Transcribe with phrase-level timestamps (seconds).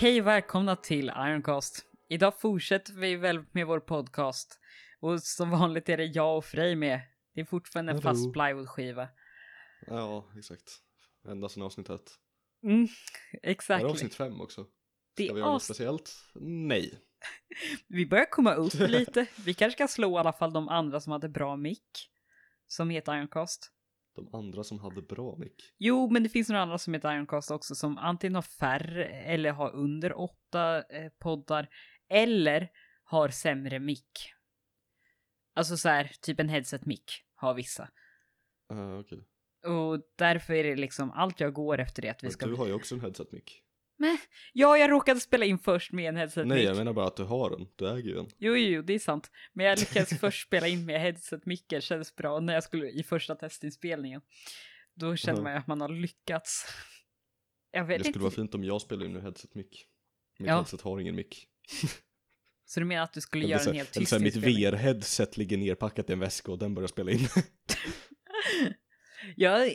[0.00, 1.84] Hej och välkomna till Ironcast.
[2.08, 4.60] Idag fortsätter vi väl med vår podcast.
[5.00, 7.00] Och som vanligt är det jag och Frej med.
[7.34, 9.08] Det är fortfarande en fast plywoodskiva.
[9.86, 10.62] Ja, exakt.
[11.28, 12.10] Ända sedan avsnitt ett.
[12.62, 12.88] Mm, Är
[13.42, 13.84] det exakt.
[13.84, 14.66] avsnitt fem också?
[15.16, 16.14] Det Ska vi är göra något speciellt?
[16.34, 17.00] Nej.
[17.88, 19.26] Vi börjar komma upp lite.
[19.44, 22.10] Vi kanske ska slå i alla fall de andra som hade bra mick.
[22.66, 23.72] Som heter Ironcast.
[24.24, 25.74] De andra som hade bra mick.
[25.78, 29.50] Jo, men det finns några andra som heter Ironcast också som antingen har färre eller
[29.50, 31.68] har under åtta eh, poddar.
[32.08, 32.68] Eller
[33.04, 34.32] har sämre mick.
[35.54, 37.88] Alltså så här, typ en headset-mick har vissa.
[38.72, 39.26] Uh, Okej.
[39.66, 42.46] Och därför är det liksom allt jag går efter det att vi ska...
[42.46, 43.62] Du har ju också en headset mick.
[44.00, 44.18] Men,
[44.52, 47.24] ja, jag råkade spela in först med en headset Nej, jag menar bara att du
[47.24, 47.66] har den.
[47.76, 48.28] Du äger ju en.
[48.38, 49.30] Jo, jo, det är sant.
[49.52, 53.02] Men jag lyckades först spela in med headset mickar, kändes bra när jag skulle i
[53.02, 54.20] första testinspelningen.
[54.94, 56.66] Då känner man att man har lyckats.
[57.70, 58.18] Jag vet Det skulle inte.
[58.18, 59.86] vara fint om jag spelade in med headset mick.
[60.38, 60.56] Mitt Ja.
[60.56, 61.46] headset har ingen mick.
[62.64, 64.36] Så du menar att du skulle göra så- en helt tyst Mitt?
[64.36, 67.18] VR-headset ligger nerpackat i en väska och den börjar spela in.
[69.36, 69.68] Ja,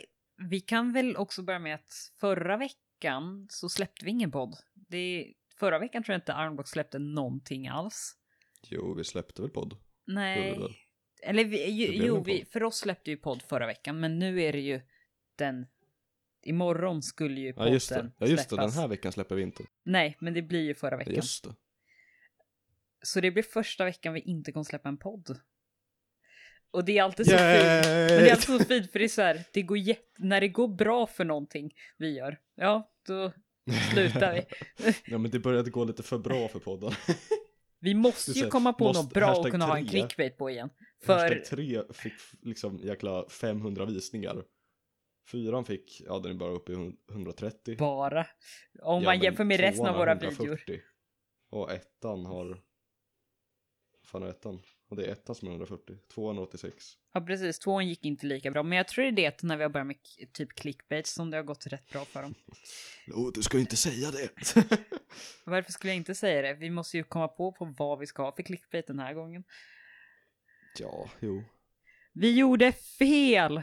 [0.50, 2.80] vi kan väl också börja med att förra veckan
[3.48, 4.56] så släppte vi ingen podd.
[4.74, 8.16] Det, förra veckan tror jag inte Ironbox släppte någonting alls.
[8.68, 9.76] jo, vi släppte väl podd?
[10.06, 10.58] Nej.
[11.22, 14.52] Eller vi, ju, jo, vi, för oss släppte ju podd förra veckan, men nu är
[14.52, 14.80] det ju
[15.36, 15.66] den...
[16.42, 18.10] Imorgon skulle ju podden Ja, just det.
[18.18, 18.56] Ja, just det.
[18.56, 19.64] Den här veckan släpper vi inte.
[19.82, 21.14] Nej, men det blir ju förra Ja, veckan.
[21.14, 21.54] just det.
[23.02, 25.40] Så det blir första veckan vi inte kommer släppa en podd.
[26.76, 27.40] Och det är alltid så fint.
[27.40, 28.30] Men det är Yay!
[28.30, 31.06] alltid så fint för det är så här, det går jätte, när det går bra
[31.06, 33.32] för någonting vi gör, ja, då
[33.92, 34.42] slutar vi.
[35.06, 36.92] ja, men det började gå lite för bra för podden.
[37.80, 40.00] Vi måste ju komma på måste- något bra och hashtag kunna ha en tre.
[40.00, 40.70] clickbait på igen.
[41.06, 44.44] Hashtag För, 3 fick liksom jäkla 500 visningar.
[45.30, 47.76] Fyran fick, ja den är bara uppe i hun- 130.
[47.78, 48.26] bara, om
[48.82, 50.56] Ja, man jämför med resten av våra 140.
[50.66, 50.82] videor.
[51.50, 54.62] Och ettan har, vad fan är ettan?
[54.88, 55.96] Och det är ettan som är 140.
[56.14, 56.84] Tvåan är 86.
[57.12, 59.62] Ja, precis, tvåan gick inte lika bra, men jag tror det är det när vi
[59.62, 59.96] har börjat med
[60.32, 62.34] typ clickbait som det har gått rätt bra för dem.
[63.12, 64.30] Oh, du ska inte säga det!
[65.44, 66.54] Varför skulle jag inte säga det?
[66.54, 69.44] Vi måste ju komma på på vad vi ska ha för clickbait den här gången.
[70.78, 71.44] ja, jo.
[72.12, 73.62] Vi gjorde fel!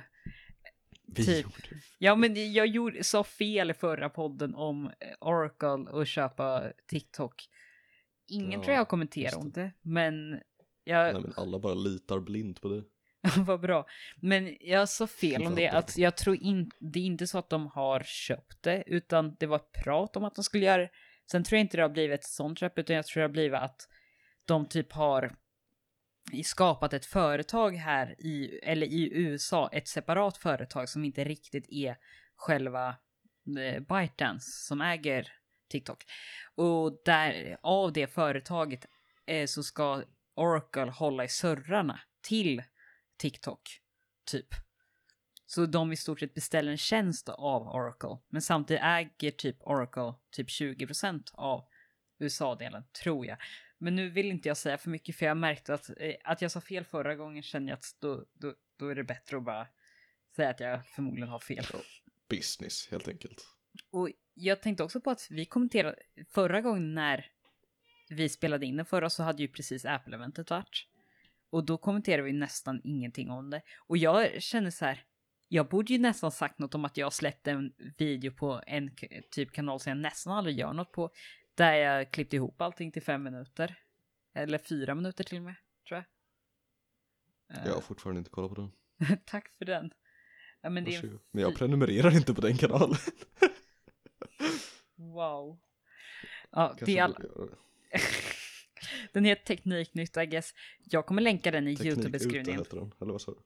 [1.06, 1.44] Vi Typ.
[1.44, 6.72] gjorde Ja, men jag gjorde, sa fel i förra podden om eh, Oracle och köpa
[6.88, 7.50] TikTok.
[8.28, 10.41] Ingen Ja, tror jag just om det, men
[10.83, 12.83] jag, Nej men alla bara litar blint på det.
[13.38, 13.85] vad bra.
[14.16, 17.49] Men jag sa fel om det, att jag tror inte, det är inte så att
[17.49, 20.89] de har köpt det, utan det var prat om att de skulle göra det.
[21.31, 23.33] Sen tror jag inte det har blivit ett sånt köp, utan jag tror det har
[23.33, 23.88] blivit att
[24.45, 25.35] de typ har
[26.44, 31.97] skapat ett företag här i, eller i USA, ett separat företag som inte riktigt är
[32.35, 32.88] själva
[33.59, 35.27] eh, ByteDance som äger
[35.69, 36.03] TikTok.
[36.55, 38.85] Och där, av det företaget
[39.25, 40.03] eh, så ska
[40.35, 42.63] Oracle hålla i servrarna till
[43.17, 43.61] TikTok,
[44.25, 44.47] typ.
[45.45, 50.13] Så de i stort sett beställer en tjänst av Oracle, men samtidigt äger typ Oracle
[50.31, 51.66] typ 20% av
[52.19, 53.38] USA-delen, tror jag.
[53.77, 56.51] Men nu vill inte jag säga för mycket för jag märkte att, eh, att jag
[56.51, 59.67] sa fel förra gången känner jag att då, då, då är det bättre att bara
[60.35, 61.65] säga att jag förmodligen har fel.
[62.29, 63.47] Business helt enkelt.
[63.91, 65.95] Och jag tänkte också på att vi kommenterade
[66.29, 67.25] förra gången när
[68.13, 70.88] vi spelade in den förra så hade ju precis Apple-eventet varit.
[71.50, 73.62] Och då kommenterade vi nästan ingenting om det.
[73.78, 75.03] Och jag känner så här,
[75.47, 78.91] jag borde ju nästan sagt något om att jag släppte en video på en
[79.31, 81.12] typ kanal som jag nästan aldrig gör något på.
[81.56, 83.75] Där jag klippte ihop allting till fem minuter.
[84.35, 85.56] Eller fyra minuter till och med,
[85.88, 87.57] tror jag.
[87.57, 88.72] Eh, Jag har fortfarande inte kollat på den.
[89.25, 89.94] Tack för den.
[90.62, 91.19] Ja, men det är.
[91.31, 92.97] Men jag prenumererar inte på den kanalen.
[94.95, 95.59] wow.
[96.51, 97.15] Ja, Kanske det är all...
[99.11, 100.53] Den heter Tekniknytt, I guess.
[100.91, 102.61] Jag kommer länka den i YouTube-beskrivningen.
[103.01, 103.38] Eller vad sa du?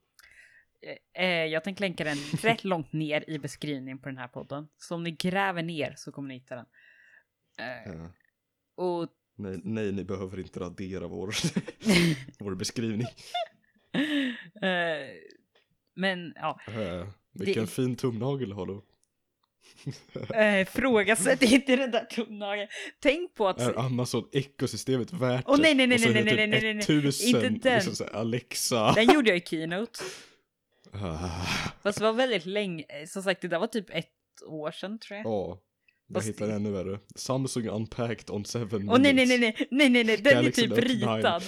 [1.14, 4.68] Eh, jag tänker länka den rätt långt ner i beskrivningen på den här podden.
[4.78, 6.66] Så om ni gräver ner så kommer ni hitta den.
[7.60, 8.12] Eh, Ja.
[8.84, 9.10] och
[9.40, 11.36] Nej, nej, ni behöver inte radera vår,
[12.40, 13.08] vår beskrivning.
[14.62, 15.08] eh,
[15.94, 16.60] men ja,
[17.32, 18.82] vilken Det- fin tumnagel har du.
[20.36, 22.68] eh, frågasätt inte den där tumnageln.
[23.00, 23.62] Tänk på att...
[23.62, 26.84] Är Amazon ekosystemet värt Åh, nej, nej, nej, nej, det nej, typ nej, nej, nej.
[26.84, 27.76] 1000, Inte den.
[27.76, 28.92] Liksom så här, Alexa.
[28.92, 30.00] Den gjorde jag i Keynote.
[30.94, 31.30] Ah,
[31.84, 32.84] Fast det var väldigt länge.
[32.90, 34.08] eh, Som sagt, det där var typ ett
[34.48, 35.26] år sedan tror jag.
[35.26, 35.60] Ja,
[36.14, 37.00] jag hittade ännu värre.
[37.16, 39.68] Samsung unpacked on seven Åh nej, nej, nej, minutes.
[39.72, 41.18] nej, nej, nej, nej, den Galaxy är typ Note 9.
[41.18, 41.44] ritad.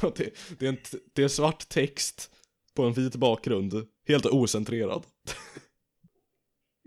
[0.16, 0.76] Det, det, är en,
[1.12, 2.30] det är svart text
[2.74, 5.06] på en vit bakgrund, helt ocentrerad.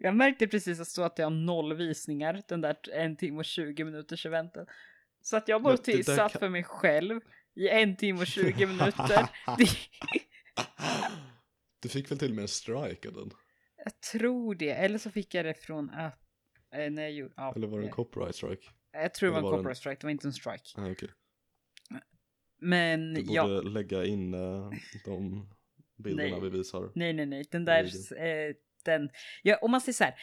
[0.04, 3.46] Jag märkte precis att så att jag har noll visningar den där en timme och
[3.46, 4.66] 20 minuters eventen.
[5.22, 7.22] Så att jag bara till satt för mig själv
[7.56, 9.30] i en timme och 20 minuter.
[11.82, 13.32] Du fick väl till och med en strike av den?
[13.84, 16.20] jag tror det, eller så fick jag det från app.
[16.76, 18.68] Eh, när jag gjorde, ja, Eller var det en copyright strike?
[18.92, 20.64] Jag tror det var en copyright strike, det var inte en strike.
[20.76, 21.10] Ah, okej.
[22.60, 24.70] Men Du borde ja, lägga in eh,
[25.06, 25.50] de
[25.98, 26.42] bilderna Nej.
[26.42, 26.92] vi visar.
[26.96, 27.84] nej nej nej, den där,
[28.18, 28.56] eh,
[28.86, 29.10] den,
[29.44, 30.16] ja, om man säger så här.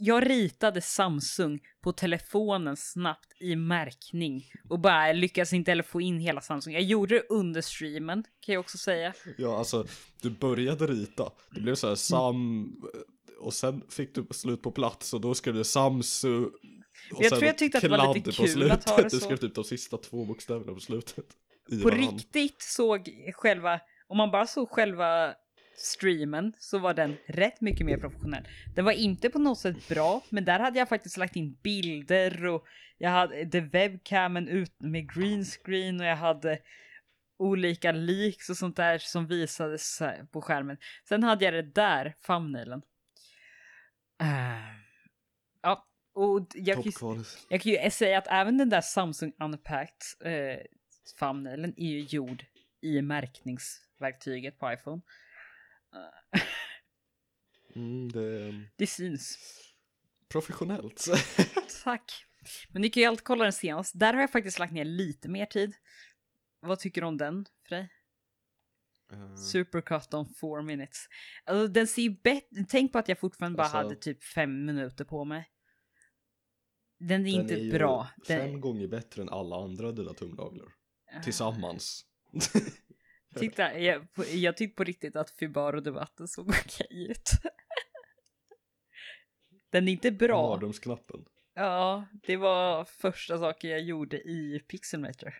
[0.00, 6.18] Jag ritade Samsung på telefonen snabbt i märkning och bara lyckades inte heller få in
[6.18, 6.72] hela Samsung.
[6.72, 9.14] Jag gjorde det under streamen kan jag också säga.
[9.38, 9.86] Ja, alltså
[10.22, 11.32] du började rita.
[11.54, 12.72] Det blev så här sam...
[13.40, 16.44] Och sen fick du slut på plats och då skrev du samsu.
[16.44, 16.52] Och
[17.10, 19.10] Jag sen tror jag tyckte att det var lite kul att ha det slutet.
[19.10, 19.24] Du så.
[19.24, 21.26] skrev typ de sista två bokstäverna på slutet.
[21.70, 21.98] På varann.
[21.98, 25.34] riktigt såg själva, om man bara såg själva
[25.80, 28.48] streamen så var den rätt mycket mer professionell.
[28.74, 32.46] Den var inte på något sätt bra, men där hade jag faktiskt lagt in bilder
[32.46, 32.66] och
[32.98, 36.58] jag hade webcamen ut med green screen och jag hade
[37.38, 40.02] olika leaks och sånt där som visades
[40.32, 40.76] på skärmen.
[41.08, 42.82] Sen hade jag det där, thumbnailen.
[44.22, 44.74] Uh,
[45.62, 50.58] ja, och jag kan, jag kan ju säga att även den där Samsung Unpacked eh,
[51.18, 52.44] thumbnailen är ju gjord
[52.80, 55.02] i märkningsverktyget på iPhone.
[57.74, 59.38] Mm, det det syns.
[60.28, 61.04] professionellt.
[61.84, 62.12] Tack.
[62.68, 63.98] Men ni kan ju alltid kolla den senast.
[63.98, 65.74] Där har jag faktiskt lagt ner lite mer tid.
[66.60, 67.88] Vad tycker du om den, Frej?
[69.12, 70.98] Eh, Supercut on four minutes.
[71.44, 72.64] Alltså, den ser ju bättre...
[72.68, 75.50] Tänk på att jag fortfarande bara Alltså- hade typ fem minuter på mig.
[76.98, 78.08] Den är den inte är bra.
[78.26, 80.68] Den, fem gånger bättre än alla andra dina tumnaglar.
[81.24, 82.06] Tillsammans.
[83.40, 87.30] Titta, jag, jag tyckte på riktigt att Fibaro-debatten såg okej ut.
[89.70, 90.48] Den är inte bra.
[90.48, 91.24] Mardrömsknappen.
[91.54, 95.34] Ja, det var första saken jag gjorde i Pixelmator.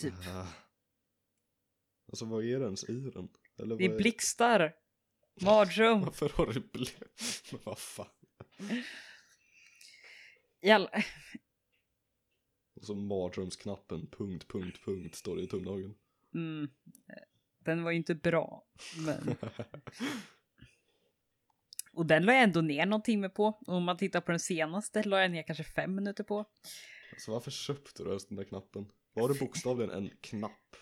[0.00, 0.14] Typ.
[0.28, 0.46] Ah.
[2.08, 3.28] Alltså vad är det ens i den?
[3.58, 4.76] Eller Det är vad blixtar.
[5.40, 6.00] Mardröm.
[6.00, 6.86] Varför har du ble...
[7.52, 8.08] Men vad fan.
[10.60, 10.88] I all...
[12.74, 15.94] Och så mardrömsknappen, punkt, punkt, punkt, står det i tumnageln.
[16.34, 16.68] Mm.
[17.64, 18.64] Den var ju inte bra.
[19.06, 19.36] Men...
[21.92, 23.44] Och den la jag ändå ner någon timme på.
[23.46, 26.44] Och om man tittar på den senaste la jag ner kanske fem minuter på.
[27.18, 28.86] Så varför köpte du ens den där knappen?
[29.14, 30.76] Var det bokstavligen en knapp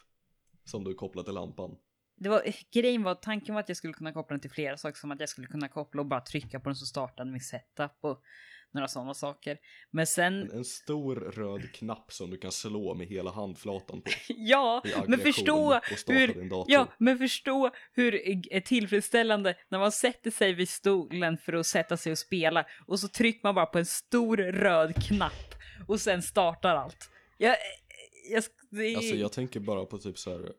[0.65, 1.77] som du kopplade till lampan?
[2.17, 2.43] Det var,
[2.73, 5.21] grejen var, tanken var att jag skulle kunna koppla den till flera saker, som att
[5.21, 8.23] jag skulle kunna koppla och bara trycka på den så startade min setup och
[8.75, 9.59] några sådana saker.
[9.91, 14.11] Men sen, En, en stor röd knapp som du kan slå med hela handflatan på.
[14.29, 18.21] ja, men förstå hur, ja, men förstå hur
[18.51, 23.01] eh, tillfredsställande när man sätter sig vid stolen för att sätta sig och spela och
[23.01, 25.55] så trycker man bara på en stor röd knapp
[25.89, 27.11] och sen startar allt.
[27.39, 27.57] Jag,
[28.31, 30.53] jag, det Alltså jag tänker bara på typ så här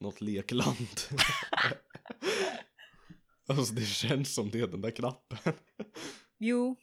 [0.00, 0.76] något lekland.
[3.48, 5.38] alltså det känns som det, den där knappen.
[6.38, 6.76] Jo.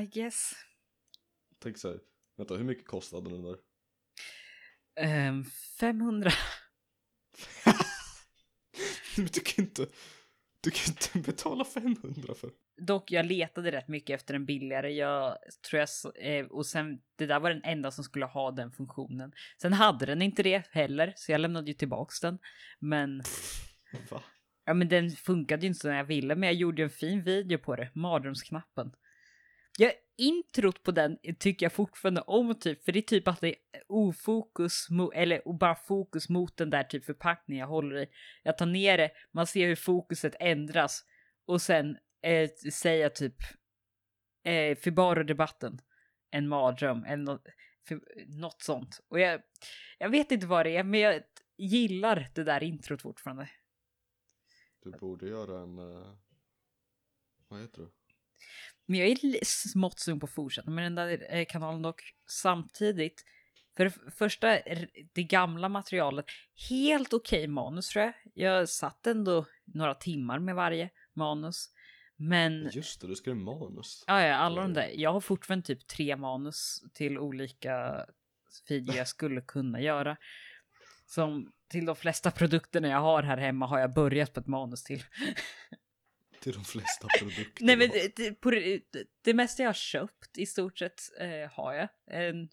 [0.00, 0.52] I guess.
[1.58, 1.98] Tänk så här,
[2.36, 3.56] vänta hur mycket kostade den där?
[5.00, 5.44] Ehm,
[5.80, 6.30] 500.
[9.16, 9.86] Men du kan inte,
[10.60, 12.50] du kan inte betala 500 för.
[12.76, 14.92] Dock, jag letade rätt mycket efter en billigare.
[14.92, 15.36] Jag
[15.70, 15.88] tror jag,
[16.24, 19.32] eh, och sen, det där var den enda som skulle ha den funktionen.
[19.62, 22.38] Sen hade den inte det heller, så jag lämnade ju tillbaks den.
[22.78, 23.22] Men,
[24.10, 24.22] Va?
[24.64, 26.90] ja men den funkade ju inte så när jag ville, men jag gjorde ju en
[26.90, 28.92] fin video på det, mardrömsknappen.
[29.78, 33.48] Ja, introt på den tycker jag fortfarande om typ, för det är typ att det
[33.48, 33.56] är
[33.88, 38.06] ofokus, eller bara fokus mot den där typ förpackningen jag håller i.
[38.42, 41.04] Jag tar ner det, man ser hur fokuset ändras
[41.46, 42.50] och sen eh,
[42.84, 43.36] jag typ
[44.44, 45.78] eh, Fibaro-debatten,
[46.30, 49.00] en mardröm eller något, sånt.
[49.08, 49.42] Och jag,
[49.98, 51.22] jag vet inte vad det är, men jag
[51.56, 53.50] gillar det där introt fortfarande.
[54.82, 56.12] Du borde göra en, eh,
[57.48, 57.88] vad heter det?
[58.86, 62.02] Men jag är smått sugen på att fortsätta med den där eh, kanalen dock.
[62.28, 63.24] Samtidigt,
[63.76, 64.58] för det första,
[65.12, 66.26] det gamla materialet,
[66.68, 68.14] helt okej manus tror jag.
[68.34, 71.70] Jag satt ändå några timmar med varje manus.
[72.16, 74.04] Men, Just det, du skrev manus.
[74.06, 74.90] ja, ja, alla de där.
[74.94, 78.06] Jag har fortfarande typ tre manus till olika
[78.68, 80.16] videor jag skulle kunna göra.
[81.06, 84.82] Som till de flesta produkterna jag har här hemma har jag börjat på ett manus
[84.82, 85.02] till.
[86.40, 87.64] Till de flesta produkter.
[87.64, 88.80] Nej men du det, på det,
[89.24, 92.48] det mesta jag har köpt i stort sett eh, har jag en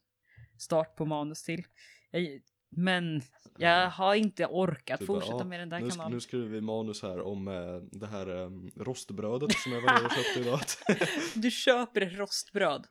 [0.58, 1.64] start på manus till.
[2.12, 3.22] Jag, Men
[3.58, 6.12] jag har inte orkat bara, fortsätta ja, med den där nu, kanalen.
[6.14, 10.06] nu skriver vi manus här om eh, det här eh, rostbrödet som jag var nere
[10.06, 10.60] och köpte idag.
[11.36, 12.88] Du köper ett rostbröd.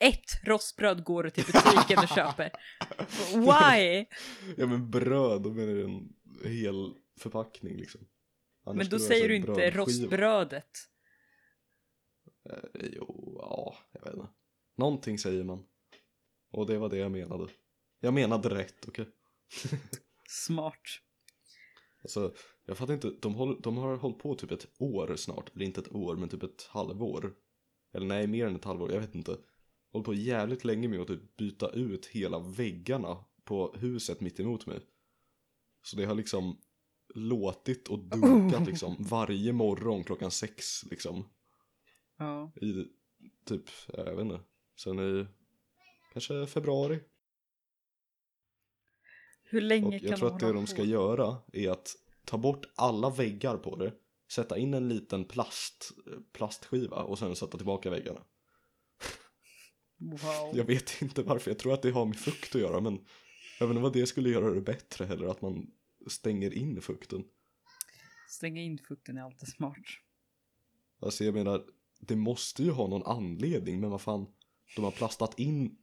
[0.00, 2.50] Ett rostbröd går du till butiken och köper.
[3.34, 4.06] Why?
[4.56, 6.08] ja men bröd, då menar jag en
[6.44, 8.00] hel förpackning liksom.
[8.64, 10.70] Annars Men då säger du inte rostbrödet.
[12.50, 14.28] Eh, jo, ja, jag vet inte.
[14.76, 15.64] Någonting säger man.
[16.50, 17.48] Och det var det jag menade.
[18.00, 19.06] Jag menade rätt, okej?
[20.28, 20.82] Smart.
[22.02, 22.34] Alltså,
[22.66, 25.80] jag fattar inte, de, håller, de har hållit på typ ett år snart, eller inte
[25.80, 27.34] ett år, men typ ett halvår.
[27.92, 29.36] Eller nej, mer än ett halvår, jag vet inte.
[29.92, 34.66] Hållit på jävligt länge med att typ byta ut hela väggarna på huset mitt emot
[34.66, 34.80] mig.
[35.82, 36.60] Så det har liksom
[37.14, 41.28] låtit och dunkat liksom varje morgon klockan sex liksom.
[42.18, 42.52] Ja.
[42.60, 42.84] I
[43.44, 44.40] typ, jag vet inte,
[44.76, 45.26] sen i
[46.12, 47.00] kanske februari.
[49.44, 50.66] Hur länge Och kan jag tror att det de på?
[50.66, 53.92] ska göra är att ta bort alla väggar på det,
[54.32, 55.90] sätta in en liten plast,
[56.32, 58.20] plastskiva och sen sätta tillbaka väggarna.
[59.96, 60.50] Wow.
[60.52, 63.06] Jag vet inte varför, jag tror att det har med fukt att göra men
[63.58, 65.70] jag vet inte vad det skulle göra det bättre heller, att man
[66.10, 67.24] stänger in fukten.
[68.28, 69.84] Stänga in fukten är alltid smart.
[71.00, 71.66] Alltså jag menar,
[72.00, 74.26] det måste ju ha någon anledning, men vad fan,
[74.76, 75.78] de har plastat in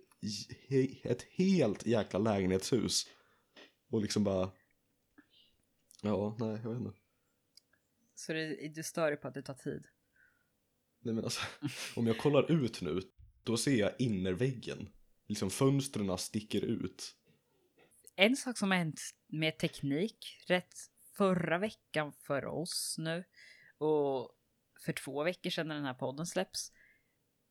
[1.04, 3.08] ett helt jäkla lägenhetshus
[3.90, 4.52] och liksom bara,
[6.02, 7.00] ja, nej, jag vet inte.
[8.16, 9.84] Så det, du stör dig på att det tar tid.
[11.00, 11.42] Nej men alltså,
[11.96, 13.02] om jag kollar ut nu,
[13.44, 14.90] då ser jag innerväggen.
[15.28, 17.16] Liksom fönstren sticker ut.
[18.22, 20.74] En sak som har hänt med teknik rätt
[21.18, 23.24] förra veckan för oss nu
[23.78, 24.32] och
[24.86, 26.72] för två veckor sedan när den här podden släpps.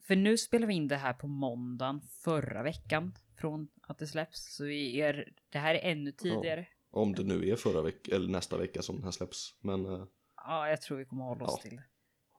[0.06, 4.56] För nu spelar vi in det här på måndagen förra veckan från att det släpps.
[4.56, 6.66] Så vi är, det här är ännu tidigare.
[6.90, 9.54] Om det nu är förra veckan, eller nästa vecka som den här släpps.
[9.60, 10.04] Men eh,
[10.36, 11.68] Ja, jag tror vi kommer hålla oss Ja.
[11.70, 11.84] till det.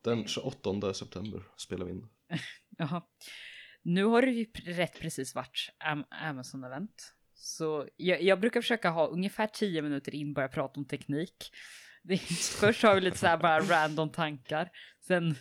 [0.03, 2.07] den 28 september spelar vi in.
[2.77, 3.01] Jaha.
[3.81, 7.13] Nu har det ju rätt precis varit Am- Amazon-event.
[7.43, 11.51] Så jag, jag brukar försöka ha ungefär 10 minuter in börja prata om teknik.
[12.03, 12.17] Det,
[12.59, 14.69] först har vi lite så här bara random tankar.
[15.07, 15.35] Sen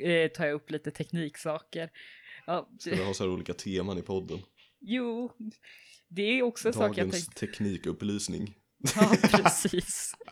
[0.00, 1.90] eh, tar jag upp lite tekniksaker.
[2.46, 4.38] Ja, Ska vi ha så här olika teman i podden.
[4.80, 5.32] jo,
[6.08, 7.46] det är också en sak jag Dagens tänkte.
[7.46, 8.54] teknikupplysning.
[8.96, 10.14] Ja, precis.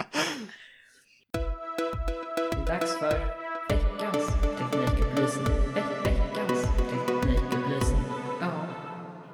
[1.33, 3.39] Det är dags för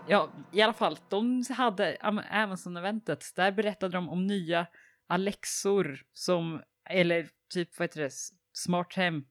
[0.08, 3.32] ja, i alla fall, de hade Am- Amazon-eventet.
[3.36, 4.66] Där berättade de om nya
[5.06, 8.10] Alexor som, eller typ vad heter det,
[8.52, 9.24] smart hem.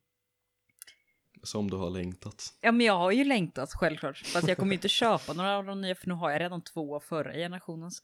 [1.44, 2.54] Som du har längtat.
[2.62, 4.18] Ja, men jag har ju längtat självklart.
[4.18, 6.96] Fast jag kommer inte köpa några av de nya, för nu har jag redan två
[6.96, 8.02] av förra generationens.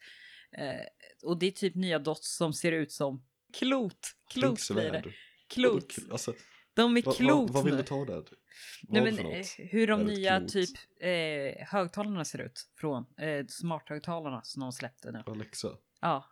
[0.57, 0.85] Eh,
[1.23, 3.25] och det är typ nya dots som ser ut som
[3.59, 4.11] klot.
[4.33, 5.03] Klot blir det.
[5.47, 5.95] Klot.
[6.11, 6.33] Alltså,
[6.73, 8.23] De är vad, klot vad, vad vill du ta där?
[8.83, 10.51] Nej, men eh, hur de nya klot?
[10.51, 15.23] typ eh, högtalarna ser ut från eh, smarthögtalarna som de släppte nu.
[15.25, 15.77] Alexa.
[16.01, 16.25] Ja.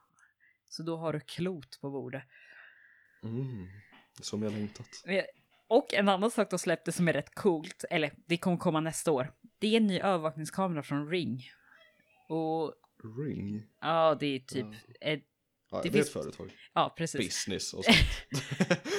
[0.70, 2.24] Så då har du klot på bordet.
[3.24, 3.68] Mm.
[4.22, 4.88] Som jag längtat.
[5.06, 5.24] Eh,
[5.68, 9.12] Och en annan sak de släppte som är rätt coolt, eller det kommer komma nästa
[9.12, 9.34] år.
[9.60, 11.44] Det är en ny övervakningskamera från Ring.
[12.30, 12.74] Och
[13.18, 13.64] Ring.
[13.82, 14.66] ja, det är typ,
[15.02, 15.24] ett,
[15.72, 16.52] Ja, Det det, är ett finns- företag.
[16.74, 17.22] ja precis.
[17.22, 17.98] Business och sånt.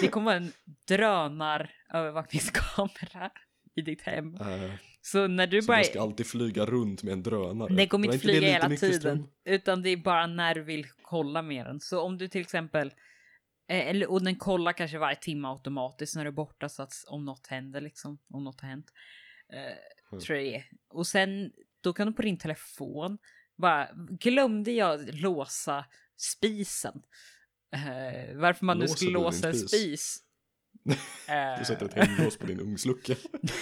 [0.01, 0.53] Det kommer vara en
[0.89, 3.31] drönarövervakningskamera
[3.75, 4.35] i ditt hem.
[4.35, 7.75] Eh, Så när du så man ska alltid flyga runt med en drönare.
[7.75, 11.67] Den kommer inte flyga hela tiden, utan det är bara när du vill kolla med
[11.67, 11.81] den.
[11.81, 12.87] Så om du till exempel,
[13.71, 16.93] eh, eller, och den kollar kanske varje timme automatiskt när du är borta så att
[17.07, 18.87] om något händer liksom, om något har hänt.
[19.53, 19.59] Eh,
[20.13, 20.21] Mm.
[20.21, 20.65] Tror jag det är.
[20.89, 23.19] Och sen, då kan du på din telefon
[23.57, 25.85] bara, glömde jag låsa
[26.21, 27.03] spisen?
[27.75, 29.69] Eh, varför man nu Låser skulle du din låsa en spis?
[29.71, 30.19] spis.
[31.59, 33.15] Du sätter ett hänglås på din ugnslucka.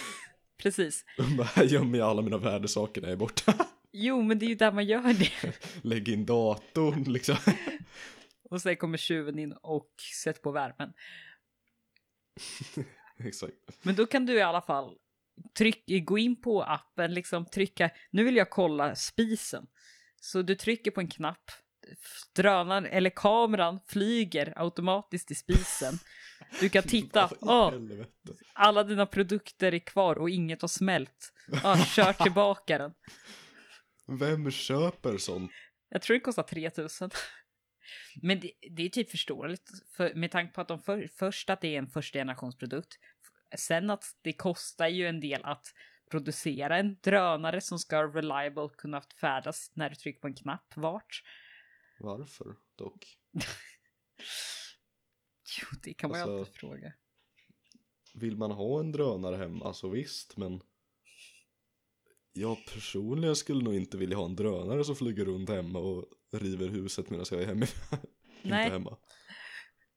[0.63, 1.05] Precis.
[1.39, 3.55] Bara gömmer jag alla mina värdesaker när jag är borta.
[3.93, 5.55] Jo, men det är ju där man gör det.
[5.83, 7.37] Lägg in datorn liksom.
[8.51, 9.91] Och sen kommer tjuven in och
[10.25, 10.93] sätter på värmen.
[13.19, 13.55] Exakt.
[13.83, 14.97] Men då kan du i alla fall
[15.59, 19.67] tryck, gå in på appen, liksom trycka, nu vill jag kolla spisen.
[20.21, 21.51] Så du trycker på en knapp,
[22.37, 25.99] drönaren eller kameran flyger automatiskt i spisen.
[26.61, 27.31] Du kan titta,
[27.71, 28.11] helvete.
[28.55, 31.33] alla dina produkter är kvar och inget har smält.
[31.65, 32.93] Ah, kör tillbaka den.
[34.19, 35.53] Vem köper sånt?
[35.89, 37.11] Jag tror det kostar 3000.
[38.23, 41.61] Men det, det är typ förståeligt för, med tanke på att de för, först att
[41.61, 42.99] det är en första generationsprodukt.
[43.57, 45.67] Sen att det kostar ju en del att
[46.11, 51.23] producera en drönare som ska reliable kunna färdas när du trycker på en knapp vart.
[51.99, 53.19] Varför dock?
[55.63, 56.93] Jo, det kan man ju Alltså- alltid fråga.
[58.15, 60.61] Vill man ha en drönare hemma, alltså visst, men
[62.33, 66.69] jag personligen skulle nog inte vilja ha en drönare som flyger runt hemma och river
[66.69, 67.67] huset medan jag är hemma.
[68.43, 68.65] Nej.
[68.65, 68.99] inte hemma.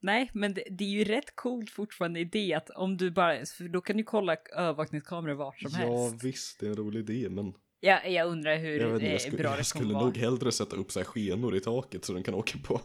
[0.00, 3.68] Nej, men det, det är ju rätt coolt fortfarande idé att om du bara, för
[3.68, 5.78] då kan du kolla övervakningskameror vart som Ja
[6.08, 6.24] helst.
[6.24, 9.20] visst, det är en rolig idé, men Ja, jag undrar hur jag, inte, eh, jag,
[9.20, 10.04] skulle, bra jag det skulle kommer vara.
[10.04, 12.80] nog hellre sätta upp så här skenor i taket så den kan åka på.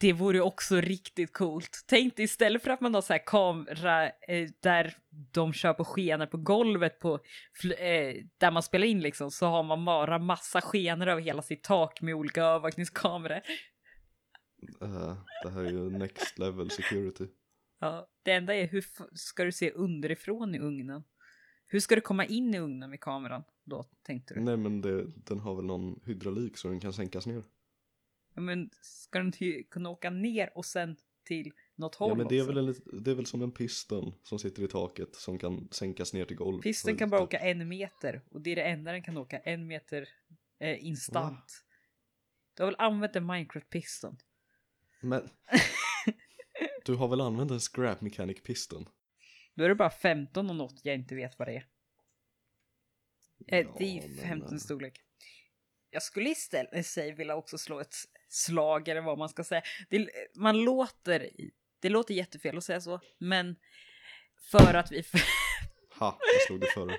[0.00, 1.84] Det vore också riktigt coolt.
[1.86, 4.96] Tänk dig istället för att man har så här kamera eh, där
[5.32, 7.14] de kör på skenor på golvet på
[7.78, 11.62] eh, där man spelar in liksom så har man bara massa skenor över hela sitt
[11.62, 13.40] tak med olika övervakningskameror.
[14.82, 17.24] Eh, det här är ju next level security.
[17.80, 18.84] Ja, det enda är hur
[19.14, 21.02] ska du se underifrån i ugnen?
[21.72, 24.40] Hur ska du komma in i ugnen med kameran då tänkte du?
[24.40, 27.42] Nej men det, den har väl någon hydraulik så den kan sänkas ner.
[28.34, 29.32] Ja, men ska den
[29.70, 32.54] kunna åka ner och sen till något håll Ja men det är, också?
[32.54, 36.12] väl en, det är väl som en piston som sitter i taket som kan sänkas
[36.12, 36.62] ner till golvet.
[36.62, 39.66] Pisten kan bara åka en meter och det är det enda den kan åka, en
[39.66, 40.08] meter
[40.58, 41.64] eh, instant.
[42.54, 44.16] Du har väl använt en Minecraft-piston?
[45.00, 45.28] Men
[46.84, 48.88] du har väl använt en scrap mechanic piston?
[49.54, 51.66] Då är det bara 15 och något jag inte vet vad det är.
[53.46, 55.00] Eh, Ja, det är ju men, 15 eh, storlek.
[55.90, 57.94] Jag skulle istället säga vilja också slå ett
[58.28, 59.62] slag eller vad man ska säga.
[59.90, 61.30] Det, man låter,
[61.80, 63.56] det låter jättefel att säga så, men
[64.50, 65.04] för att vi
[65.98, 66.98] Ha, jag slog det före.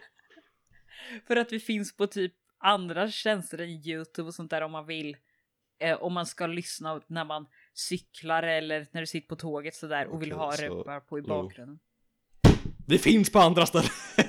[1.27, 4.85] För att vi finns på typ andra tjänster än YouTube och sånt där om man
[4.85, 5.17] vill.
[5.79, 10.07] Eh, om man ska lyssna när man cyklar eller när du sitter på tåget sådär
[10.07, 11.79] och vill Okej, ha så- det på i jo.
[12.91, 13.89] Det finns på andra ställen!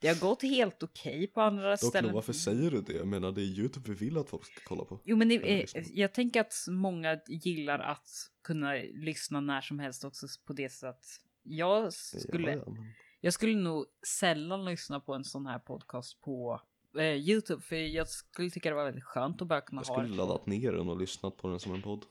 [0.00, 2.14] Det har gått helt okej på andra Dock, ställen.
[2.14, 2.92] varför säger du det?
[2.92, 5.00] Jag menar det är YouTube vi vill att folk ska kolla på.
[5.04, 5.80] Jo men det, eh, lyssna.
[5.94, 8.08] jag tänker att många gillar att
[8.44, 11.06] kunna lyssna när som helst också på det sättet.
[11.42, 12.92] Jag skulle, Ja, ja, men...
[13.20, 16.60] jag skulle nog sällan lyssna på en sån här podcast på
[16.98, 19.94] eh, YouTube för jag skulle tycka det var väldigt skönt att bara kunna Jag ha
[19.94, 20.16] skulle det.
[20.16, 22.04] laddat ner den och lyssnat på den som en podd.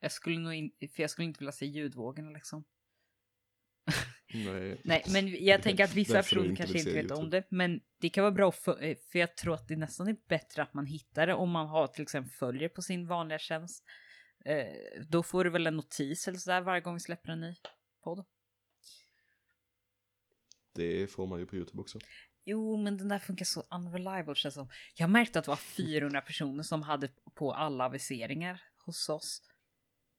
[0.00, 2.64] Jag skulle nog in, för jag skulle inte vilja se ljudvågorna liksom.
[4.34, 4.80] Nej.
[4.84, 7.36] Nej, men jag tänker att vissa personer kanske inte vet om YouTube.
[7.36, 7.46] det.
[7.50, 10.62] Men det kan vara bra för, eh, för jag tror att det nästan är bättre
[10.62, 13.84] att man hittar det om man har till exempel följer på sin vanliga tjänst.
[14.44, 14.66] Eh,
[15.08, 17.54] då får du väl en notis eller sådär varje gång vi släpper en ny
[18.04, 18.24] podd.
[20.74, 21.98] Det får man ju på YouTube också.
[22.44, 24.68] Jo, men den där funkar så unreliable känns som.
[24.94, 29.42] Jag märkte att det var 400 personer som hade på alla aviseringar hos oss.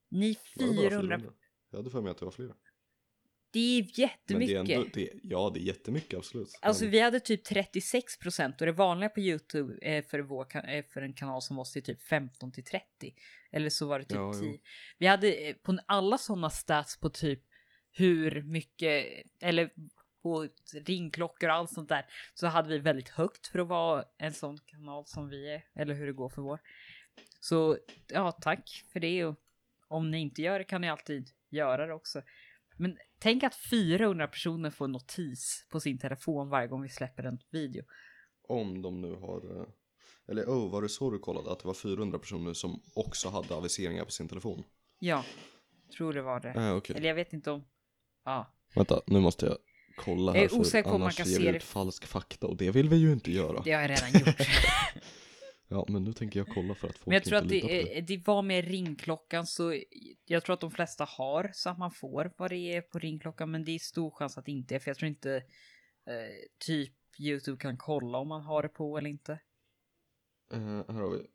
[0.08, 1.32] Ni Var det bara 400, 400?
[1.70, 2.54] Jag hade för mig att det var fler.
[3.52, 4.66] Det är Men jättemycket.
[4.66, 6.58] det är ändå, det, ja det är jättemycket absolut.
[6.62, 10.44] Alltså men, vi hade typ 36 procent och det vanliga på Youtube eh, för, vår,
[10.44, 12.84] ka- eh, för en kanal som var till typ 15 till 30.
[13.52, 14.40] Eller så var det typ Ja, jo.
[14.40, 14.58] 10.
[14.98, 17.40] Vi hade eh, på alla sådana stats på typ
[17.92, 19.06] hur mycket,
[19.40, 19.70] eller
[20.22, 20.48] på
[20.86, 24.58] ringklockor och allt sånt där, så hade vi väldigt högt för att vara en sån
[24.66, 26.60] kanal som vi är, eller hur det går för vår.
[27.40, 29.36] Så ja, tack för det och
[29.88, 32.22] om ni inte gör det kan ni alltid göra det också.
[32.80, 37.38] Men tänk att 400 personer får notis på sin telefon varje gång vi släpper en
[37.50, 37.84] video.
[38.48, 39.66] Om de nu har, eh,
[40.28, 41.52] eller oh, var det så du kollade?
[41.52, 44.64] Att det var 400 personer som också hade aviseringar på sin telefon?
[44.98, 45.24] Ja,
[45.96, 46.54] tror det var det.
[46.56, 46.96] Ah, okej.
[46.96, 47.64] Eller jag vet inte om...
[48.24, 49.56] Ja, Vänta, nu måste jag
[49.96, 51.56] kolla här Jag är osäker på för om man kan se det.
[51.56, 53.62] ut falsk fakta och det vill vi ju inte göra.
[53.64, 54.48] det har jag redan gjort.
[55.72, 58.00] Ja, men nu tänker jag kolla för att folk Men jag tror inte att det,
[58.00, 59.80] det var med ringklockan så
[60.24, 63.50] jag tror att de flesta har så att man får vad det är på ringklockan
[63.50, 65.36] men det är stor chans att det inte är för jag tror inte
[66.06, 69.32] eh, typ Youtube kan kolla om man har det på eller inte.
[70.52, 71.26] Eh, här har vi.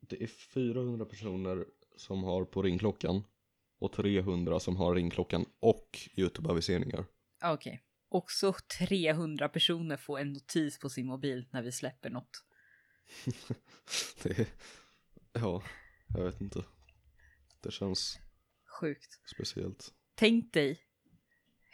[0.00, 1.66] Det är 400 personer
[1.96, 3.24] som har på ringklockan
[3.78, 7.04] och 300 som har ringklockan och YouTube-aviseringar.
[7.40, 7.82] Ah, Okej.
[8.08, 12.44] Också 300 personer får en notis på sin mobil när vi släpper något.
[14.22, 14.46] Det
[15.32, 15.62] ja,
[16.08, 16.64] jag vet inte.
[17.60, 18.18] Det känns
[18.80, 19.20] Sjukt.
[19.34, 19.92] speciellt.
[20.14, 20.80] Tänk dig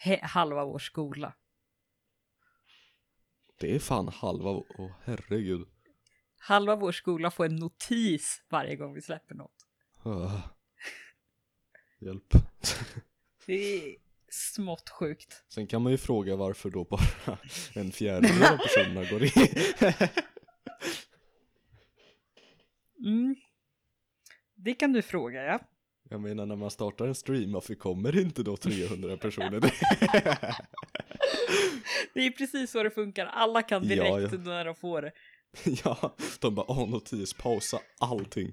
[0.05, 1.35] he- halva vår skola.
[3.61, 5.69] Det är fan halva, åh herregud.
[6.39, 9.67] Halva vår skola får en notis varje gång vi släpper något.
[10.03, 10.41] Ah.
[12.01, 12.33] Hjälp.
[13.47, 13.97] Det är
[14.31, 15.45] smått sjukt.
[15.49, 17.01] Sen kan man ju fråga varför då bara
[17.75, 19.31] en fjärdedel av personerna går in.
[23.05, 23.37] Mm.
[24.55, 25.61] Det kan du fråga, ja.
[26.11, 29.61] Jag menar när man startar en stream, varför kommer inte då 300 personer?
[32.15, 33.27] Det är precis så det funkar.
[33.27, 34.39] Alla kan Ja, direkt ja.
[34.39, 35.13] när de får det.
[35.85, 38.53] ja, de bara åh notis, pausa allting.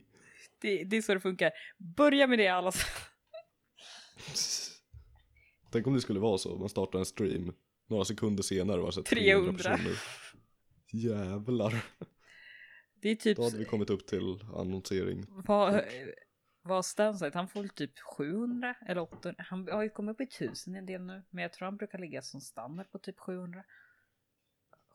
[0.62, 0.84] det.
[0.84, 1.52] Det är så det funkar.
[1.98, 2.72] Börja med det alla.
[5.72, 7.54] Tänk om det skulle vara så, man startar en stream,
[7.90, 9.64] några sekunder senare var det så här 300.
[9.64, 9.98] 300 personer.
[10.92, 11.84] Jävlar,
[13.06, 15.26] Det är typ då hade vi kommit upp till annonsering.
[15.30, 15.82] vad,
[16.62, 19.46] vad Stanside, han får typ 700 eller 800.
[19.50, 22.00] Han har ju kommit upp i 1000 en del nu, men jag tror han brukar
[22.00, 23.64] ligga som standard på typ 700.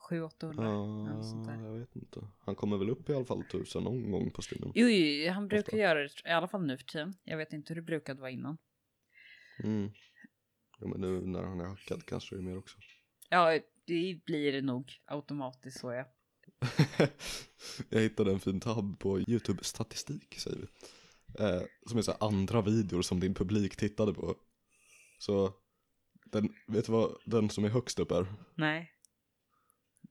[0.09, 0.53] 700-800.
[0.57, 1.63] Ja, något sånt där.
[1.63, 2.27] jag vet inte.
[2.39, 4.71] Han kommer väl upp i alla fall tusen någon gång på streamen.
[4.75, 5.77] Jo, jo, han brukar Ofta.
[5.77, 7.13] göra det, i alla fall nu för tiden.
[7.23, 8.57] Jag vet inte hur det brukade vara innan.
[9.63, 9.91] Mm.
[10.79, 12.77] Ja, men nu när han är hackad kanske det är mer också.
[13.29, 16.05] Ja, det blir det nog automatiskt så ja.
[17.89, 20.67] jag hittade en fin tab på YouTube statistik säger vi.
[21.43, 24.35] Eh, som är så andra videor som din publik tittade på.
[25.19, 25.53] Så,
[26.25, 28.33] den, vet du vad den som är högst upp är?
[28.55, 28.91] Nej.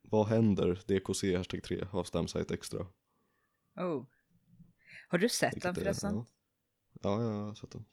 [0.03, 0.75] Vad händer?
[0.87, 2.87] DKC hashtag 3 av Stamsite Extra.
[3.77, 4.07] Oh.
[5.09, 6.15] Har du sett Vilket den är- förresten?
[6.15, 6.27] Ja.
[7.03, 7.85] ja, jag har sett den.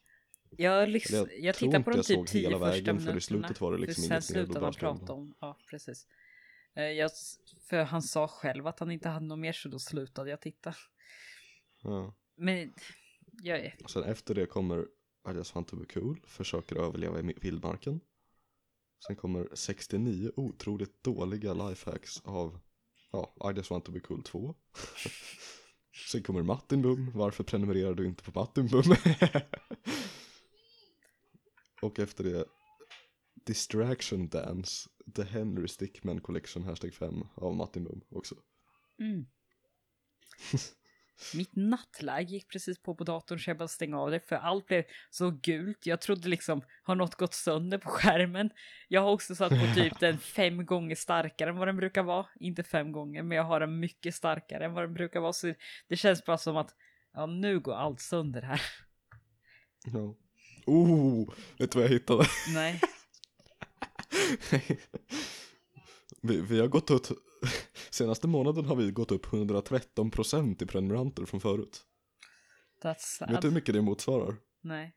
[0.49, 3.11] Jag, Eller jag, jag tittade på de typ såg 10 hela första minuterna.
[3.11, 6.07] för i slutet var det liksom Sen slutade skrev prata om, ja precis.
[6.77, 7.11] Eh, Jag,
[7.69, 10.75] för han sa själv att han inte hade något mer så då slutade jag titta.
[11.83, 12.15] Ja.
[12.35, 12.73] Men
[13.43, 14.87] jag, Och sen efter det kommer
[15.65, 17.99] to be cool, försöker överleva i vildmarken.
[19.07, 22.59] Sen kommer 69 otroligt dåliga lifehacks av
[23.11, 24.55] ja, I just want to be cool 2.
[26.11, 28.83] Sen kommer Martin Bum, varför prenumererar du inte på Martin Bum?
[31.81, 32.45] Och efter det
[33.45, 38.35] Distraction Dance, The Henry Stickman Collection, hashtag 5 av Martin Bum också.
[38.99, 39.25] mm.
[41.33, 44.67] Mitt nattläge gick precis på på datorn så jag bara stängde av det för allt
[44.67, 45.85] blev så gult.
[45.85, 48.49] Jag trodde liksom, har något gått sönder på skärmen?
[48.87, 52.25] Jag har också satt på typ den fem gånger starkare än vad den brukar vara.
[52.39, 55.33] Inte fem gånger, men jag har den mycket starkare än vad den brukar vara.
[55.33, 55.53] Så
[55.87, 56.75] det känns bara som att,
[57.13, 58.61] ja nu går allt sönder här.
[59.85, 60.15] Ja.
[60.65, 62.25] Oh, vet du vad jag hittade?
[62.53, 62.81] Nej.
[66.21, 67.07] vi, vi har gått upp,
[67.89, 71.83] senaste månaden har vi gått upp 113% i prenumeranter från förut.
[72.83, 73.53] That's Vet du hur sad.
[73.53, 74.35] mycket det motsvarar?
[74.61, 74.93] Nej.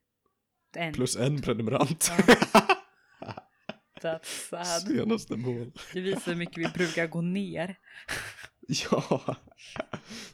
[0.76, 0.92] En.
[0.92, 2.10] Plus en prenumerant.
[4.00, 4.82] That's sad.
[4.82, 5.72] Senaste mål.
[5.92, 7.78] Det visar hur mycket vi brukar gå ner.
[8.90, 9.36] Ja.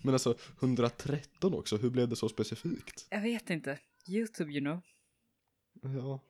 [0.03, 3.07] Men alltså 113 också, hur blev det så specifikt?
[3.11, 3.79] Jag vet inte.
[4.09, 4.81] YouTube you know.
[5.95, 6.21] Ja,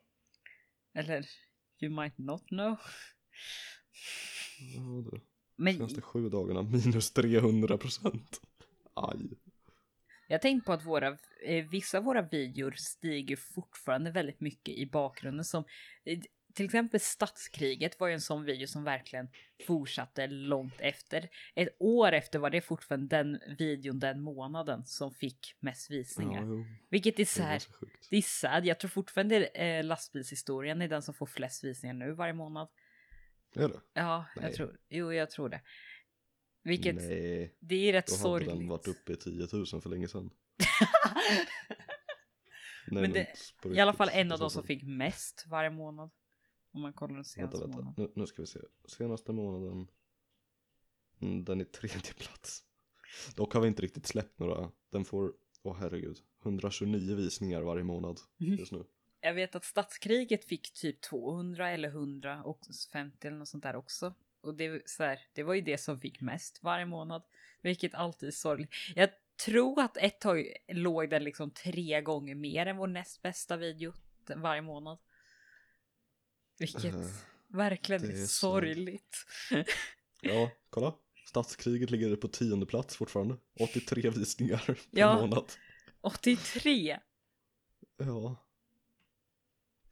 [0.94, 1.26] Eller
[1.80, 2.76] you might not know.
[4.74, 5.20] ja det.
[5.56, 8.40] Men senaste sju dagarna minus 300%.
[8.94, 9.18] Aj.
[10.28, 14.86] jag tänkte på att våra, eh, vissa av våra videor stiger fortfarande väldigt mycket i
[14.86, 15.44] bakgrunden.
[15.44, 15.64] Som,
[16.04, 16.18] eh,
[16.56, 19.28] till exempel Statskriget var ju en sån video som verkligen
[19.66, 21.28] fortsatte långt efter.
[21.54, 26.42] Ett år efter var det fortfarande den videon den månaden som fick mest visningar.
[26.42, 28.06] Ja, Vilket är det så är här, ganska sjukt.
[28.10, 28.66] det är sad.
[28.66, 32.68] Jag tror fortfarande eh, lastbilshistorien är den som får flest visningar nu varje månad.
[33.54, 33.80] Är det?
[33.94, 34.52] Ja, jag Nej.
[34.52, 35.60] tror, jo jag tror det.
[36.62, 38.50] Vilket, Nej, det är rätt då hade sorgligt.
[38.50, 40.30] den varit uppe i 10 000 för länge sedan.
[42.86, 43.26] Nej, Men det-
[43.62, 46.10] på I alla fall en av dem som fick mest varje månad.
[46.76, 47.78] Om man kollar den Vänta, senaste vänta.
[47.78, 47.94] månaden.
[47.96, 48.60] Nu, nu ska vi se.
[48.88, 49.88] Senaste månaden.
[51.20, 52.64] Mm, den är tredje plats.
[53.34, 54.70] Dock har vi inte riktigt släppt några.
[54.90, 58.84] Den får, åh herregud, 129 visningar varje månad just nu.
[59.20, 62.60] Jag vet att Statskriget fick typ 200 eller 100 och
[62.92, 64.14] 50 eller något sånt där också.
[64.40, 67.22] Och det, så här, det var ju det som fick mest varje månad.
[67.62, 68.70] Vilket alltid är sorgligt.
[68.94, 69.10] Jag
[69.44, 73.92] tror att ett tag låg den liksom tre gånger mer än vår näst bästa video
[74.34, 74.98] varje månad.
[76.58, 77.06] Vilket Eh,
[77.48, 79.16] verkligen är, är så- sorgligt.
[80.20, 80.94] Ja, kolla.
[81.28, 83.36] Statskriget ligger på tionde plats fortfarande.
[83.60, 85.20] 83 visningar per Ja.
[85.20, 85.52] månad.
[86.00, 86.98] 83!
[87.96, 88.36] Ja.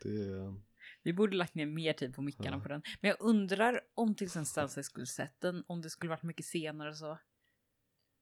[0.03, 0.61] Det är...
[1.03, 2.61] Vi borde lagt ner mer tid på mickarna Ja.
[2.62, 2.83] på den.
[3.00, 6.46] Men jag undrar om till exempel Stansay skulle sett den, om det skulle varit mycket
[6.46, 7.18] senare och så.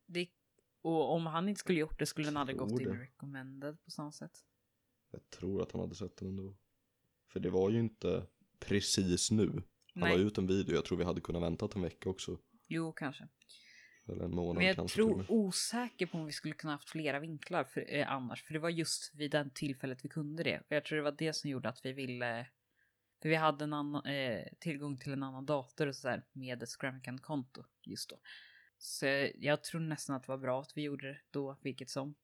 [0.07, 0.29] Det,
[0.83, 4.13] och om han inte skulle gjort det skulle den aldrig gått in recommended på samma
[4.13, 4.45] sätt.
[5.11, 6.57] Jag tror att han hade sett den ändå.
[7.33, 8.27] För det var ju inte
[8.59, 9.63] precis nu.
[9.95, 12.39] Han la ut en video, jag tror vi hade kunnat vänta en vecka också.
[12.69, 13.29] jo kanske.
[14.09, 17.21] Eller en månad Men jag kanske tror osäker på om vi skulle kunna haft flera
[17.21, 18.43] vinklar för, eh, annars.
[18.45, 20.59] För det var just vid den tillfället vi kunde det.
[20.59, 22.47] Och jag tror det var det som gjorde att vi ville...
[23.23, 26.63] För vi hade en annan, eh, tillgång till en annan dator och så där med
[26.63, 28.21] ett Scramcan-konto just då.
[28.79, 29.07] Så
[29.39, 32.15] jag tror nästan att det var bra att vi gjorde det då, vilket som.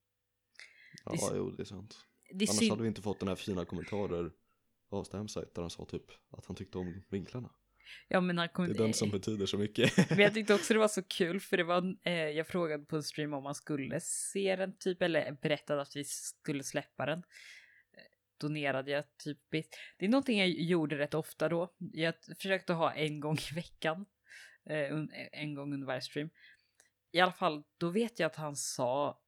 [1.04, 1.96] Ja, det- jo det är sant.
[2.32, 4.32] Det Annars hade vi inte fått den här fina kommentarer
[4.90, 7.50] av Stamsite där han sa typ att han tyckte om vinklarna.
[8.08, 9.96] Ja men han Det kommer är den som betyder så mycket.
[10.10, 12.96] Men jag tyckte också det var så kul för det var, eh, jag frågade på
[12.96, 17.18] en stream om man skulle se den typ, eller berättade att vi skulle släppa den.
[17.18, 17.24] Eh,
[18.40, 19.38] Donerade jag typ,
[19.98, 21.74] det är någonting jag gjorde rätt ofta då.
[21.78, 24.06] Jag försökte ha en gång i veckan,
[24.70, 26.30] eh, en gång under varje stream.
[27.12, 29.22] I alla fall, då vet jag att han sa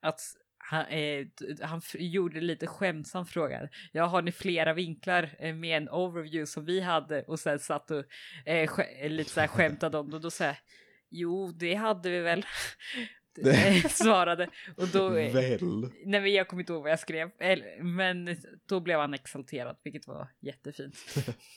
[0.00, 0.20] att
[0.70, 1.26] han, eh,
[1.62, 3.68] han gjorde lite skämtsam fråga.
[3.92, 7.22] Ja, har ni flera vinklar eh, med en overview som vi hade?
[7.22, 8.04] Och sen satt och
[8.46, 10.16] eh, sk- lite så här skämtade om det.
[10.16, 10.56] Och då sa jag,
[11.10, 12.46] jo, det hade vi väl.
[13.46, 14.50] Eh, Svarade.
[14.76, 15.58] Och då, eh, Väl?
[16.04, 17.30] nej men jag kommer inte ihåg vad jag skrev.
[17.82, 20.96] Men då blev han exalterad, vilket var jättefint.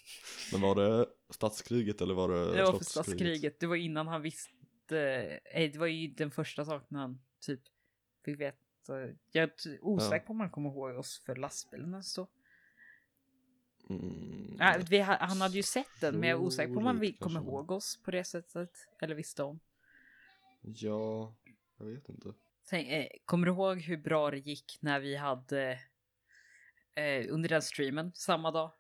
[0.52, 3.60] Men var det stadskriget eller var det Det var för statskriget.
[3.60, 4.54] Det var innan han visste.
[5.54, 7.62] Eh, det var ju den första saken han typ
[8.26, 8.58] fick veta.
[9.32, 12.28] Jag är osäker på om han kommer ihåg oss för lastbilen så.
[13.90, 16.86] Mm, Äh, vi, ha- han hade ju sett den, men jag är osäker på om
[16.86, 18.72] han kommer ihåg oss på det sättet.
[19.02, 19.60] Eller visste om.
[20.62, 21.36] Ja,
[21.78, 22.34] jag vet inte.
[22.70, 25.72] Tänk, eh, kommer du ihåg hur bra det gick när vi hade
[26.96, 28.72] eh, under den streamen samma dag?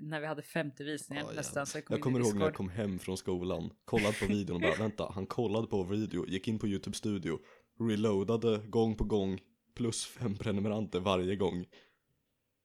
[0.00, 1.66] När vi hade femte visningen Ja, nästan.
[1.66, 4.54] Så Jag in i kommer ihåg när jag kom hem från skolan, kollade på videon
[4.56, 7.38] och bara vänta, han kollade på video, gick in på YouTube studio,
[7.80, 9.40] reloadade gång på gång,
[9.74, 11.66] plus fem prenumeranter varje gång.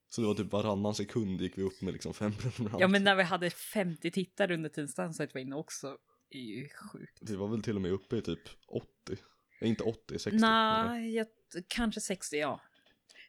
[0.10, 2.82] Så det var typ varannan sekund gick vi upp med liksom fem prenumeranter.
[2.82, 5.98] Ja men när vi hade 50 tittare under tiden Stanside var inne också.
[6.30, 7.20] är ju sjukt.
[7.22, 8.88] Vi var väl till och med uppe i typ 80.
[9.62, 10.38] Nej, inte 80, 60.
[10.40, 11.28] Nej, jag,
[11.68, 12.62] kanske 60 ja.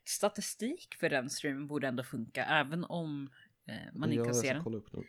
[0.05, 3.31] Statistik för den streamen borde ändå funka även om
[3.69, 4.65] eh, man inte kan jag se den.
[4.65, 5.05] kolla upp nu.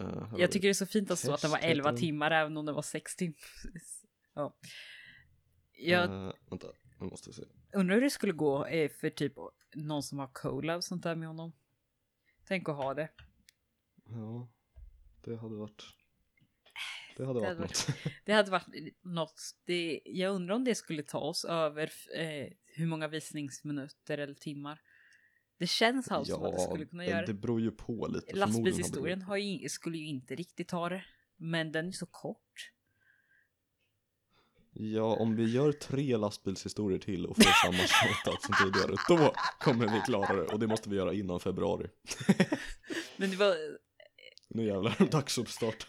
[0.00, 1.76] Eh, har Jag tycker det är så fint att stå att den var Test heter
[1.78, 2.00] 11 den.
[2.00, 3.36] timmar även om den var 6 timmar.
[4.34, 4.56] ja.
[5.76, 6.66] Jag Eh, vänta,
[7.00, 7.42] nu måste jag se.
[7.72, 9.32] undrar hur det skulle gå eh, för typ
[9.74, 10.26] någon som har
[10.76, 11.52] och sånt där med honom.
[12.44, 13.08] Tänk att ha det.
[14.04, 14.48] Ja,
[15.24, 15.82] det hade varit...
[17.16, 17.86] Det hade Det varit hade något.
[18.24, 18.68] Det hade varit
[19.02, 19.40] något.
[19.64, 24.80] Det, jag undrar om det skulle ta oss över eh, hur många visningsminuter eller timmar.
[25.58, 27.26] Det känns alltså som att det skulle kunna göra.
[27.26, 28.36] det beror ju på lite.
[28.36, 31.04] Lastbilshistorien har ju, skulle ju inte riktigt ta det.
[31.36, 32.72] Men den är så kort.
[34.76, 39.88] Ja, om vi gör tre lastbilshistorier till och får samma shoutout som tidigare, då kommer
[39.88, 40.42] vi klara det.
[40.52, 41.88] Och det måste vi göra innan februari.
[43.16, 43.54] Men det var...
[44.48, 45.86] Nu jävlar, dags uppstart.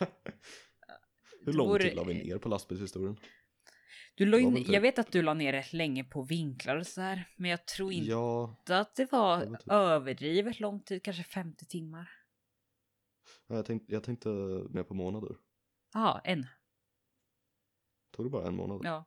[1.46, 3.18] Hur lång vore- tid la vi ner på lastbilshistorien?
[4.16, 6.88] Du la in, typ- jag vet att du la ner det länge på vinklar och
[6.88, 7.28] så här.
[7.36, 11.04] Men jag tror inte Ja, att det var, överdrivet lång tid.
[11.04, 12.10] Kanske 50 timmar.
[13.48, 14.30] jag tänkte, jag tänkte
[14.70, 15.36] mer på månader.
[15.94, 16.46] Ja, en.
[18.16, 18.82] Tog det bara en månad?
[18.84, 19.06] Ja.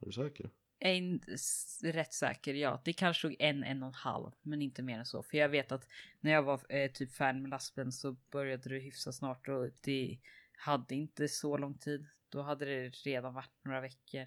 [0.00, 0.50] Är du säker?
[0.78, 2.82] En, s- rätt säker, ja.
[2.84, 5.22] Det kanske tog en, en och en halv, men inte mer än så.
[5.22, 5.88] För jag vet att
[6.20, 10.18] när jag var eh, typ färdig med lastbilen så började det hyfsa snart och det
[10.56, 12.06] hade inte så lång tid.
[12.28, 14.26] Då hade det redan varit några veckor.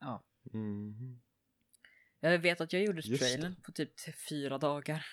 [0.00, 0.24] Ja.
[0.42, 1.20] Mhm.
[2.20, 5.06] Jag vet att jag gjorde Just trailern på typ t- fyra dagar.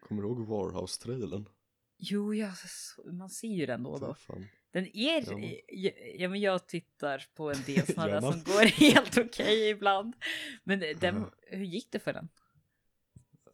[0.00, 1.48] Kommer du ihåg Warhouse-trailern?
[1.96, 4.14] Jo, ja, så- man ser ju den då och då.
[4.14, 4.46] Fan.
[4.72, 5.38] Den är, Ja.
[5.68, 5.90] ja.
[6.18, 8.32] Ja, men jag tittar på en del där man?
[8.32, 10.16] som går helt okej ibland.
[10.64, 11.30] Men den, Mhm.
[11.42, 12.28] hur gick det för den?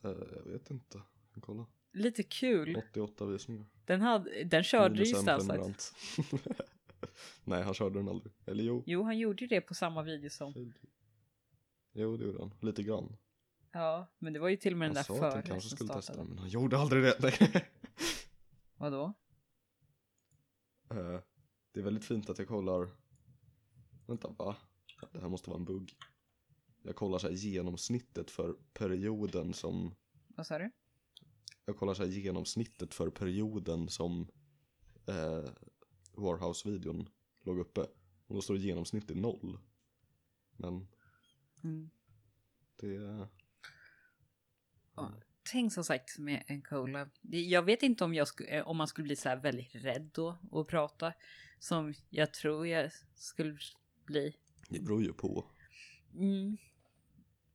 [0.05, 0.11] Eh,
[0.45, 1.03] jag vet inte.
[1.41, 1.67] Kolla.
[1.93, 2.77] Lite kul.
[2.77, 3.67] 88 visningar.
[3.85, 5.93] Den, hade, den körde ju prenumerant.
[7.45, 8.33] Nej, han körde den aldrig.
[8.47, 8.83] Eller jo.
[8.87, 10.73] Jo, han gjorde ju det på samma video som.
[11.93, 12.53] Jo, det gjorde han.
[12.61, 13.17] Lite grann.
[13.73, 15.71] Ja, men det var ju till och med den Han där sa att han kanske
[15.77, 16.25] skulle testa startade.
[16.25, 17.63] den, men han gjorde aldrig det.
[18.77, 19.15] Vadå?
[20.91, 21.21] Eh,
[21.73, 22.91] det är väldigt fint att jag kollar.
[24.07, 24.57] Vänta, va?
[25.13, 25.97] Det här måste vara en bugg.
[26.83, 29.95] Jag kollar så här genomsnittet för perioden som
[30.29, 30.71] Vad sa du?
[31.65, 34.29] Jag kollar så här genomsnittet för perioden som
[35.07, 35.51] eh,
[36.13, 37.09] Warhouse-videon
[37.45, 37.81] låg uppe.
[38.27, 39.59] Och då står det genomsnitt i noll.
[40.57, 40.89] Men
[41.65, 41.91] Mm.
[42.77, 43.29] det...
[44.95, 45.13] Ja.
[45.51, 47.09] Tänk som sagt med en cola.
[47.31, 50.11] Jag vet inte om, jag sku, eh, om man skulle bli så här väldigt rädd
[50.15, 51.13] då och prata.
[51.59, 53.59] Som jag tror jag skulle
[54.07, 54.37] bli.
[54.69, 55.45] Det beror ju på.
[56.15, 56.57] Mm.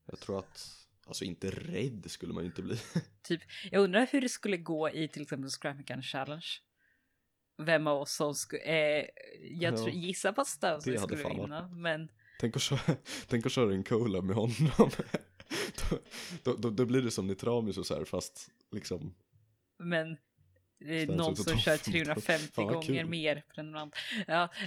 [0.06, 2.78] Jag tror att, alltså inte rädd skulle man ju inte bli.
[3.22, 6.48] Typ, jag undrar hur det skulle gå i till exempel Scrap Mechanic Challenge.
[7.58, 9.06] Vem av oss som skulle, eh,
[9.42, 12.96] jag Ja, tror, gissar på att hade skulle vinna, men tänk, att köra,
[13.28, 14.52] tänk att köra en cola med honom.
[16.44, 19.16] då, då, då, blir det som Nitramus och så här fast liksom.
[19.78, 20.18] Men
[20.80, 23.10] det är någon som kör 350 Fan, vad gånger kul.
[23.10, 23.96] mer prenumerant.
[24.28, 24.50] Ja.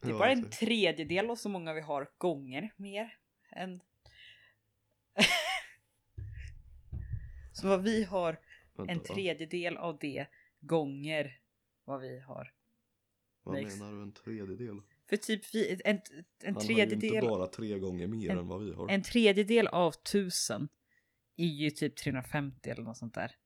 [0.00, 3.16] det är Ja, bara en tredjedel av så många vi har gånger mer
[3.50, 3.80] än...
[7.52, 8.36] så vad vi har
[8.88, 10.26] en tredjedel av det
[10.60, 11.38] gånger
[11.84, 12.52] vad vi har.
[13.42, 14.80] Vad menar du en tredjedel?
[15.10, 16.00] För typ vi, en, en
[16.44, 18.88] Han har ju tredjedel, inte bara tre gånger mer en- än vad vi har.
[18.88, 20.68] en tredjedel av tusen
[21.36, 23.36] är ju typ 350 eller något sånt där.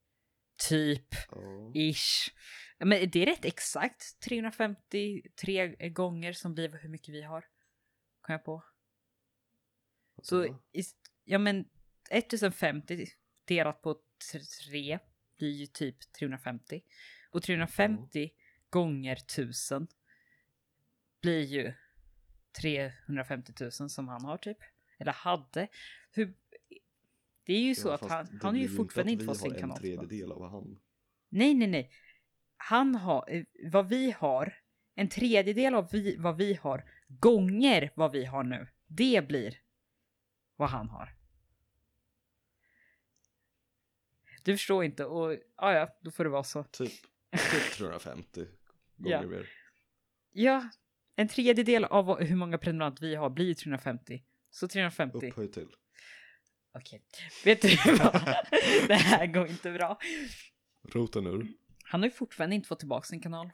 [0.68, 1.72] Typ, Ja.
[1.74, 2.30] ish.
[2.78, 7.44] Men det är rätt exakt 353 gånger som blir hur mycket vi har.
[8.20, 8.64] Kom jag på.
[10.22, 10.58] Så,
[11.24, 11.64] ja men
[12.10, 13.06] 1050
[13.44, 13.96] delat på
[14.70, 14.98] 3
[15.38, 16.82] blir ju typ 350.
[17.30, 18.30] Och 350
[18.70, 19.86] gånger 1000
[21.24, 21.72] blir ju
[22.60, 24.58] 350 000 som han har typ.
[24.98, 25.68] Eller hade.
[26.10, 26.34] Hur...
[27.44, 29.24] Det är ju så Ja, att fast han, han har ju inte fortfarande att inte
[29.24, 29.78] fått Vi sin har en kanal.
[29.78, 30.80] tredjedel av vad han.
[31.28, 31.90] Nej, nej, nej.
[32.56, 34.54] Han har, vad vi har,
[34.94, 38.68] en tredjedel av vi, vad vi har, gånger vad vi har nu.
[38.86, 39.58] Det blir
[40.56, 41.14] vad han har.
[44.44, 46.64] Du förstår inte och ja, ja, då får det vara så.
[46.64, 46.92] Typ,
[47.32, 48.46] typ 350
[48.96, 49.28] gånger Ja.
[49.28, 49.48] mer.
[50.32, 50.68] Ja,
[51.16, 54.22] en tredjedel av hur många prenumeranter vi har blir 350.
[54.50, 55.26] Så 350.
[55.28, 55.68] Upphöjt till.
[56.78, 57.02] Okej,
[57.44, 58.12] vet du vad?
[58.88, 59.98] Det här går inte bra.
[60.92, 61.48] Roten ur.
[61.84, 63.50] Han har ju fortfarande inte fått tillbaka sin kanal.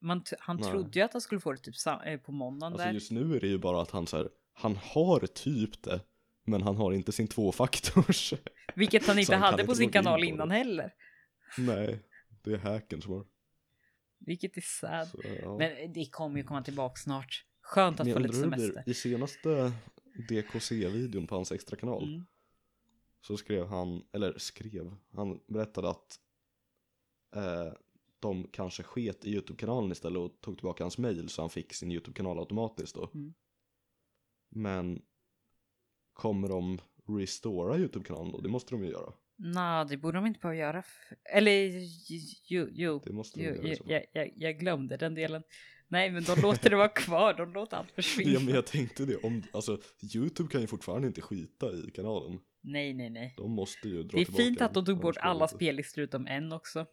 [0.00, 0.70] Man han Nej.
[0.70, 1.74] trodde ju att han skulle få det typ
[2.06, 2.94] eh, på måndagen Alltså där.
[2.94, 6.00] just nu är det ju bara att han så här, han har typ det.
[6.44, 8.34] Men han har inte sin tvåfaktors.
[8.74, 10.94] Vilket han inte han hade på sin kanal innan heller.
[11.58, 12.02] Nej,
[12.44, 13.24] det är hacken som har.
[14.18, 15.08] Vilket är sad.
[15.08, 15.58] Så, ja.
[15.58, 17.44] Men det kommer ju komma tillbaka snart.
[17.60, 18.82] Skönt att Men få lite semester.
[18.86, 19.72] I senaste
[20.28, 22.26] DKC-videon på hans extra kanal Mm.
[23.20, 26.20] så skrev han, eller skrev, han berättade att
[27.34, 27.72] eh,
[28.20, 31.92] de kanske sket i YouTube-kanalen istället och tog tillbaka hans mail så han fick sin
[31.92, 33.10] YouTube-kanal automatiskt då.
[33.14, 33.34] Mm.
[34.48, 35.02] Men
[36.12, 38.40] kommer de restora YouTube-kanalen då?
[38.40, 39.12] Det måste de ju göra.
[39.40, 40.82] Nej, det borde de inte behöva göra.
[41.24, 41.70] Eller
[42.48, 43.02] jo, jo.
[43.04, 45.42] Det måste jo göra i jag, jag, jag, glömde den delen.
[45.88, 47.34] Nej, men de låter det vara kvar.
[47.34, 48.32] De låter allt försvinna.
[48.32, 49.78] Ja men jag tänkte det, om, alltså
[50.14, 52.38] YouTube kan ju fortfarande inte skita i kanalen.
[52.60, 53.34] Nej, nej, nej.
[53.36, 56.26] De måste ju dra Det är tillbaka fint att de tog bort alla spellistor utom
[56.26, 56.86] en också.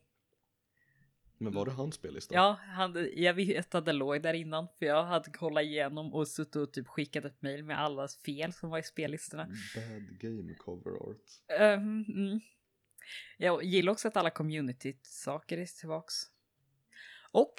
[1.37, 2.35] Men var det hans spellista?
[2.35, 4.67] Ja, han, jag vet att det låg där innan.
[4.79, 8.53] För jag hade kollat igenom och suttit och typ skickat ett mail med alla fel
[8.53, 9.47] som var i spellistorna.
[9.75, 11.59] Bad game cover art.
[11.59, 12.39] Um, mm.
[13.37, 16.13] Jag gillar också att alla community-saker är tillbaks.
[17.31, 17.53] Och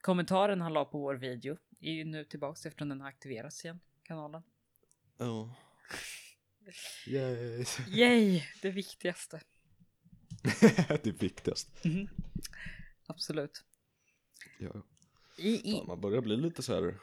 [0.00, 3.80] kommentaren han la på vår video är ju nu tillbaks eftersom den har aktiverats igen,
[4.02, 4.42] kanalen.
[5.18, 5.54] Ja.
[7.06, 7.64] Yay.
[7.88, 9.40] Yay, det viktigaste.
[10.88, 11.84] det är viktigast.
[11.84, 12.08] Mhm.
[13.08, 13.64] Absolut.
[14.58, 14.82] Ja.
[15.36, 16.94] I, i, man börjar bli lite så här.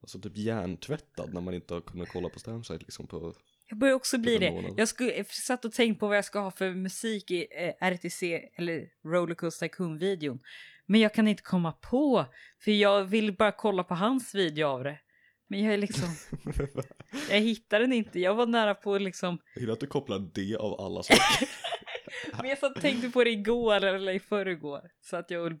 [0.00, 3.34] Alltså typ hjärntvättad när man inte har kunnat kolla på Stamsite liksom på
[3.70, 4.50] jag börjar också bli det.
[4.50, 4.74] månad.
[4.76, 7.88] Jag, skulle, jag satt och tänkte på vad jag ska ha för musik i eh,
[7.88, 10.38] RTC eller Rollercoaster Tycoon-videon.
[10.86, 12.26] Men jag kan inte komma på,
[12.64, 14.98] för jag vill bara kolla på hans video av det.
[15.48, 16.08] Men jag är liksom,
[17.30, 18.20] jag hittar den inte.
[18.20, 21.48] Jag var nära på liksom, Jag gillar att du kopplar det av alla saker.
[22.32, 24.90] men jag satt och tänkte på det igår eller i förrgår.
[25.00, 25.58] Så att jag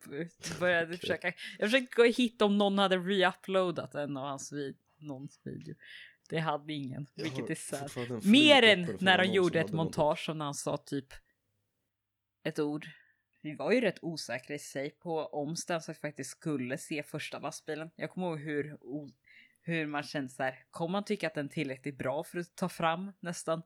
[0.60, 0.98] började Okej.
[0.98, 5.74] försöka, jag försökte gå hitta om någon hade reuploadat en av hans vid, någons video.
[6.28, 8.24] Det hade ingen, Jag vilket är sad.
[8.24, 11.14] Mer än när de gjorde ett montage som när han sa typ
[12.42, 12.86] ett ord.
[13.42, 17.90] Vi var ju rätt osäkra i sig på om Stansfight faktiskt skulle se första lastbilen.
[17.96, 18.78] Jag kommer ihåg hur,
[19.62, 22.56] hur man kände så här, kommer man tycka att den är tillräckligt bra för att
[22.56, 23.62] ta fram nästan?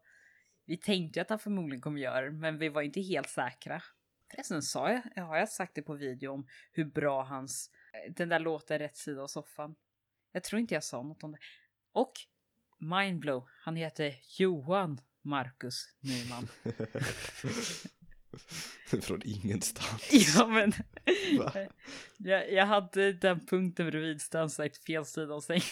[0.66, 3.82] Vi tänkte ju att han förmodligen kommer göra det, men vi var inte helt säkra.
[4.30, 7.70] Förresten sa jag, har jag sagt det på video om hur bra hans,
[8.10, 9.74] den där låten Rätt sida av soffan.
[10.32, 11.38] Jag tror inte jag sa något om det.
[11.92, 12.12] Och
[12.78, 16.48] Mindblow, han heter Johan Marcus Nyman.
[19.02, 20.12] Från ingenstans.
[20.36, 20.72] ja men,
[22.18, 25.62] jag, jag hade den punkten bredvid Stansite fel sida av sängen.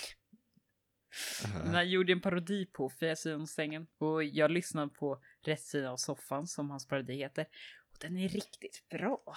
[1.64, 3.86] Men han gjorde en parodi på sida av sängen.
[3.98, 7.46] Och jag lyssnade på rätt sida av soffan som hans parodi heter.
[7.90, 9.22] Och den är riktigt bra.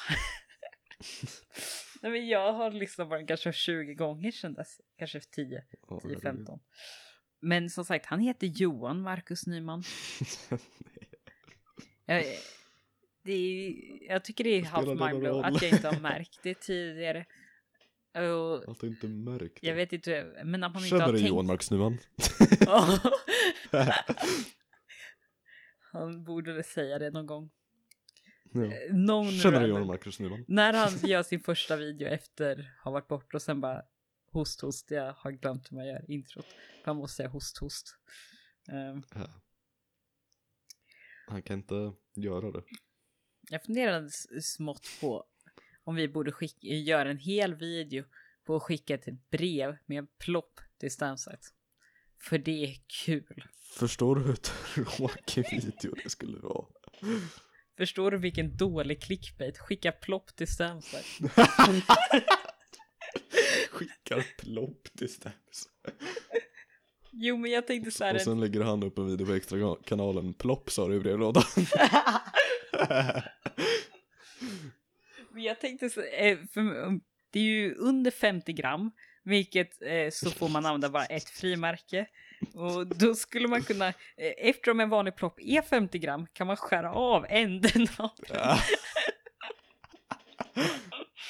[2.02, 4.82] Nej, men jag har lyssnat på den kanske 20 gånger sedan dess.
[4.98, 6.60] Kanske 10, Ja, 10, 15.
[7.40, 9.84] Men som sagt, han heter Johan Marcus Nyman.
[12.08, 12.26] Jag,
[13.24, 13.74] det är,
[14.12, 17.26] jag tycker det är någon mindblow att jag inte har märkt det tidigare.
[18.16, 21.30] Och du inte märkt jag vet inte, men att man inte Känner har du tänkt...
[21.30, 21.98] Johan Marcus Nyman?
[22.60, 23.00] Ja.
[25.92, 27.50] Han borde väl säga det någon gång.
[28.52, 28.72] Ja.
[28.92, 30.46] Någon Känner du Johan Marcus Nyman?
[30.48, 33.84] När han gör sin första video efter att ha varit borta och sen bara
[34.32, 36.46] host host, jag har glömt hur man gör introt.
[36.84, 37.96] Han måste säga host host.
[38.72, 39.42] Ehm, Ja.
[41.28, 42.64] Han kan inte göra det.
[43.50, 44.10] Jag funderade
[44.42, 45.26] smått på
[45.86, 48.04] om vi borde skicka, göra en hel video
[48.46, 51.48] på att skicka ett brev med en plopp till Stamsite.
[52.22, 53.44] För det är kul.
[53.80, 56.66] Förstår du hur tråkig video det skulle vara?
[57.78, 59.58] Förstår du vilken dålig clickbait?
[59.58, 61.30] Skicka plopp till Stamsite.
[63.72, 65.70] Skickar plopp till Stams.
[67.12, 68.16] Jo, men jag tänkte så här.
[68.16, 70.34] Och sen lägger han upp en video på extra kanalen.
[70.34, 71.44] Plopp sa du i brevlådan.
[75.36, 78.92] Jag tänkte så, eh, um, det är ju under 50 gram,
[79.24, 82.08] vilket eh, så får man använda bara ett frimärke.
[82.54, 83.94] Och då skulle man kunna, eh,
[84.38, 88.58] eftersom en vanlig plopp är 50 gram, kan man skära av änden av den.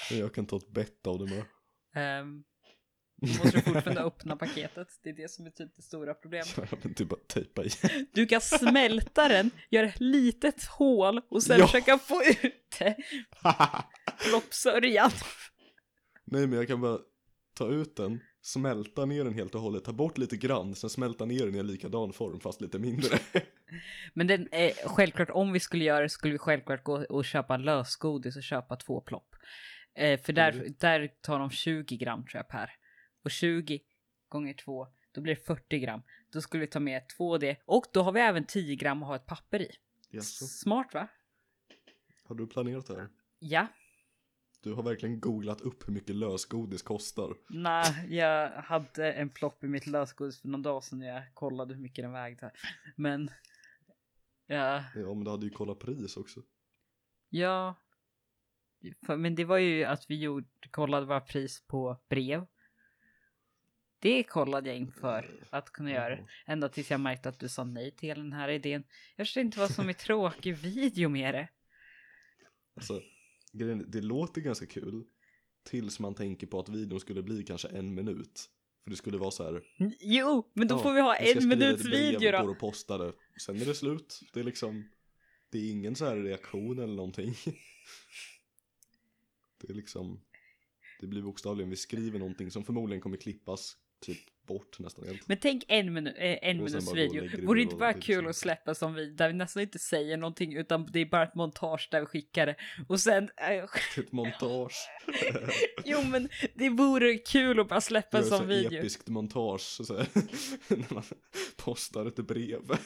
[0.19, 2.19] Jag kan ta ett bett av det bara.
[2.19, 2.43] Um,
[3.21, 6.57] måste du fortfarande öppna paketet, det är det som är typ det stora problemet.
[6.83, 8.05] Men typ bara tejpa igen.
[8.13, 11.67] Du kan smälta den, göra ett litet hål och sen Ja.
[11.67, 12.95] försöka få ut det.
[14.29, 15.11] Ploppsörjan.
[16.25, 16.97] Nej men jag kan bara
[17.57, 21.25] ta ut den, smälta ner den helt och hållet, ta bort lite grann, sen smälta
[21.25, 23.17] ner den i en likadan form fast lite mindre.
[24.13, 27.57] Men den, eh, självklart om vi skulle göra det skulle vi självklart gå och köpa
[27.57, 29.35] lösgodis och köpa två plopp.
[29.97, 30.73] Eh, för där, Mm.
[30.79, 32.69] där tar de 20 gram tror jag per.
[33.25, 33.79] Och 20
[34.29, 36.01] gånger 2, då blir det 40 gram.
[36.31, 39.15] Då skulle vi ta med 2D och då har vi även 10 gram att ha
[39.15, 39.71] ett papper i.
[40.09, 41.07] Jaså, Smart va?
[42.23, 43.09] har du planerat det här?
[43.39, 43.67] Ja.
[44.61, 47.33] Du har verkligen googlat upp hur mycket lösgodis kostar.
[47.49, 51.73] Nej, jag hade en plopp i mitt lösgodis för någon dag sedan när jag kollade
[51.73, 52.51] hur mycket den vägde.
[52.95, 53.29] Men,
[54.45, 56.41] ja, Ja men du hade ju kollat pris också.
[57.29, 57.75] ja.
[59.07, 62.45] Men det var ju att vi gjorde, kollade våra pris på brev.
[64.05, 66.19] Det kollade jag inför att kunna göra.
[66.45, 68.83] Ända tills jag märkte att du sa nej till den här idén.
[69.15, 71.47] Jag förstår inte vad som är tråkig video med det.
[72.75, 73.01] Alltså,
[73.87, 75.03] det låter ganska kul.
[75.63, 78.49] Tills man tänker på att videon skulle bli kanske en minut.
[78.83, 79.63] För det skulle vara så här.
[79.99, 82.49] Jo, men då ja, får vi ha en minuts video då.
[82.49, 83.13] och posta det.
[83.45, 84.21] Sen är det slut.
[84.33, 84.89] Det är liksom.
[85.49, 87.35] Det är ingen så här reaktion eller någonting.
[89.61, 90.21] Det är liksom.
[90.99, 95.27] Det blir bokstavligen, vi skriver någonting som förmodligen kommer klippas typ bort nästan helt.
[95.27, 97.45] Men tänk en, minu eh, en minuts video.
[97.45, 100.17] Vore det inte bara det kul att släppa som vi, där vi nästan inte säger
[100.17, 102.55] någonting utan det är bara ett montage där vi skickar det.
[102.87, 103.63] Och sen, eh,
[103.97, 104.75] Ett montage.
[105.85, 108.79] jo men det vore kul att bara släppa Gör så video.
[108.79, 109.93] episkt montage så
[110.67, 111.03] när man
[111.57, 112.77] postar ett brev.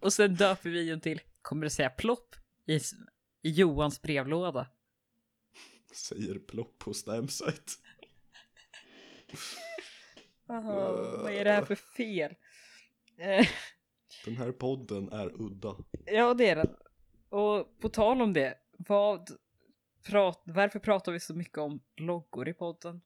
[0.00, 2.36] Och sen döper vi videon till, kommer det säga plopp
[2.66, 2.76] i,
[3.42, 4.66] i Johans brevlåda?
[5.94, 7.72] Säger plopp på Stamsite.
[10.52, 12.34] Aha, vad är det här för fel?
[13.18, 13.46] Eh,
[14.24, 15.76] Den här podden är udda.
[16.06, 16.76] ja det är den.
[17.28, 19.30] Och på tal om det, vad
[20.06, 23.00] prat, varför pratar vi så mycket om loggor i podden?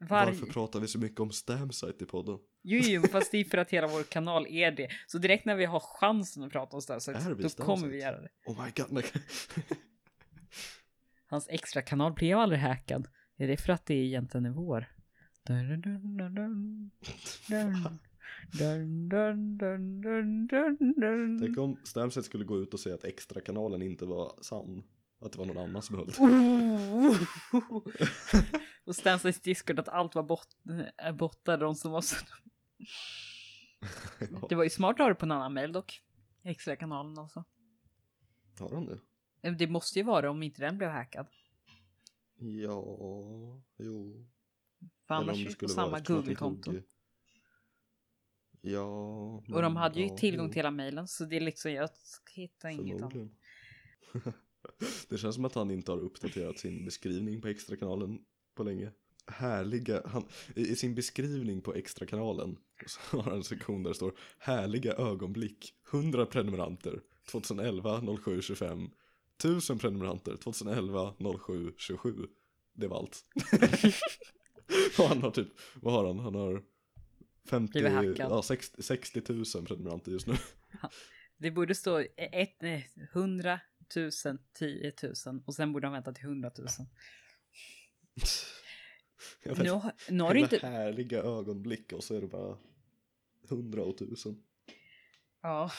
[0.00, 0.32] Varje...
[0.32, 2.38] Varför pratar vi så mycket om Stamsite i podden?
[2.62, 4.88] Jo, jo, fast det är för att hela vår kanal är det.
[5.06, 7.62] Så direkt när vi har chansen att prata om Stamsite, då Stamsite?
[7.62, 8.28] kommer vi göra det.
[8.46, 9.04] Oh my god.
[11.26, 13.08] Hans extra kanal blev aldrig hackad.
[13.36, 14.86] Är det för att det egentligen är vår?
[15.46, 16.90] Dun, dun, dun, dun, dun.
[17.48, 17.98] Dun.
[18.52, 21.40] Dun, dun, dun, dun, dun, dun.
[21.40, 24.82] Tänk om Stamsite skulle gå ut och säga att extra kanalen inte var sann.
[25.20, 26.18] Att det var någon annan som höll det.
[26.18, 27.16] Oh.
[28.84, 30.40] Och Stansites Discord att allt var
[31.04, 32.16] äh, bottar, de som var så...
[34.48, 36.02] Det var ju smart att ha det på en annan mail dock.
[36.42, 37.44] Extra kanalen alltså.
[38.58, 38.98] Har han det?
[39.42, 41.26] Eh, Det måste ju vara om inte den blev hackad.
[42.38, 44.26] Ja, jo.
[45.06, 46.72] För Eller annars är det på samma Google-konto.
[46.72, 46.82] tog-
[48.60, 48.84] Ja.
[49.52, 51.88] Och de hade ju ja, tillgång till hela mailen så det är liksom, jag
[52.34, 53.14] hittar inget annat.
[55.08, 58.18] Det känns som att han inte har uppdaterat sin beskrivning på extrakanalen
[58.54, 58.90] på länge.
[59.26, 63.94] Härliga, han, i, i sin beskrivning på extrakanalen så har han en sektion där det
[63.94, 67.00] står Härliga ögonblick, 100 prenumeranter,
[67.30, 68.90] 2011 07 25
[69.38, 71.14] 1000 prenumeranter, 2011
[71.46, 72.26] 07 27
[72.74, 73.24] Det var allt.
[74.98, 76.18] Och han har typ, vad har han?
[76.18, 76.62] Han har
[77.48, 78.30] 50, Blivit hackad.
[78.32, 80.34] ja, 60, 60 000 prenumeranter just nu.
[81.38, 83.60] Det borde stå ett, nej, 100
[83.96, 84.10] 000,
[84.58, 84.92] 10
[85.26, 86.68] 000 och sen borde han vänta till 100 000.
[89.42, 90.66] Jag vet Nu, har- nu har Jävla inte...
[90.66, 92.58] härliga ögonblick och så är det bara
[93.48, 94.42] hundra och tusen.
[95.42, 95.70] Ja.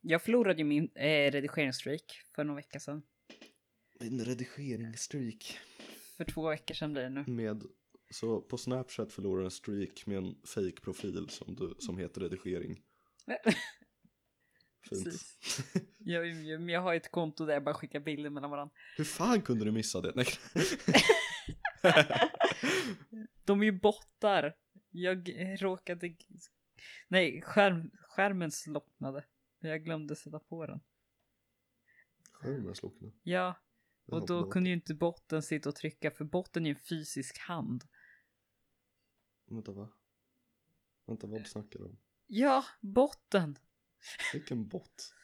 [0.00, 3.02] Jag förlorade ju min eh, redigeringsstreak för några veckor sedan.
[4.00, 5.58] En redigeringsstreak.
[6.16, 7.24] För två veckor sedan blir det nu.
[7.26, 7.62] Med,
[8.12, 12.82] så på Snapchat förlorar en streak med en fake profil som, du, som heter redigering.
[14.88, 15.14] Fint.
[15.98, 18.74] Jag, jag, jag har ett konto där jag bara skickar bilder mellan varandra.
[18.96, 20.12] Hur fan kunde du missa det?
[20.14, 20.26] Nej.
[23.44, 24.56] De är ju bottar.
[24.90, 25.30] Jag
[25.62, 26.16] råkade...
[27.08, 29.24] Nej, skärm, skärmen slocknade.
[29.60, 30.80] Jag glömde sätta på den.
[32.32, 33.14] Skärmen slocknade.
[33.22, 33.56] Ja,
[34.06, 37.38] och då kunde ju inte botten sitta och trycka för botten är ju en fysisk
[37.38, 37.84] hand.
[39.52, 39.88] Vänta va?
[41.06, 41.98] Vänta vad snackar du om?
[42.26, 43.58] Ja, botten.
[44.32, 45.14] Vilken bot?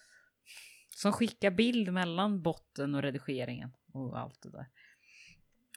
[0.88, 4.66] Som skickar bild mellan botten och redigeringen och allt det där.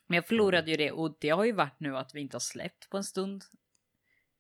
[0.08, 2.40] Men jag förlorade ju det och det har ju varit nu att vi inte har
[2.40, 3.44] släppt på en stund.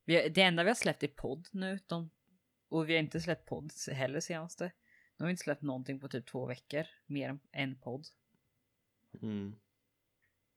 [0.06, 1.80] Vi det enda vi har släppt är podd nu.
[1.88, 2.10] De,
[2.70, 4.64] och vi har inte släppt podd heller senaste.
[5.18, 6.86] Nu har vi inte släppt någonting på typ två veckor.
[7.06, 8.08] Mer än en podd.
[9.22, 9.56] Mm.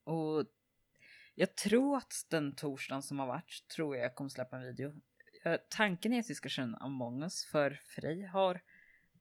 [0.05, 0.47] Och
[1.35, 4.93] jag tror att den torsdagen som har varit tror jag jag kommer släppa en video.
[5.45, 8.61] Eh, Tanken är att vi ska köra en Among us för Frej har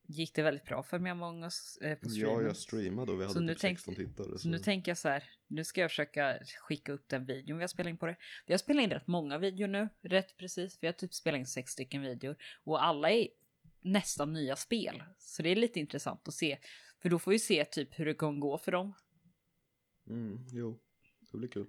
[0.07, 2.45] gick det väldigt bra för mig Among us eh, på Ja, streamen.
[2.45, 4.37] jag streamade och vi Så hade nu typ tänk- 16 tittare.
[4.39, 7.63] Så nu tänker jag så här, nu ska jag försöka skicka upp den videon vi
[7.63, 8.15] har spelat in på det.
[8.45, 10.77] Vi har spelat in rätt många videor nu, rätt precis.
[10.81, 13.27] Vi har typ spelat in sex stycken videor och alla är
[13.81, 15.03] nästan nya spel.
[15.17, 16.57] Så det är lite intressant att se,
[17.01, 18.93] för då får vi se typ hur det kommer gå för dem.
[20.09, 20.79] Mm, jo,
[21.31, 21.67] det blir kul.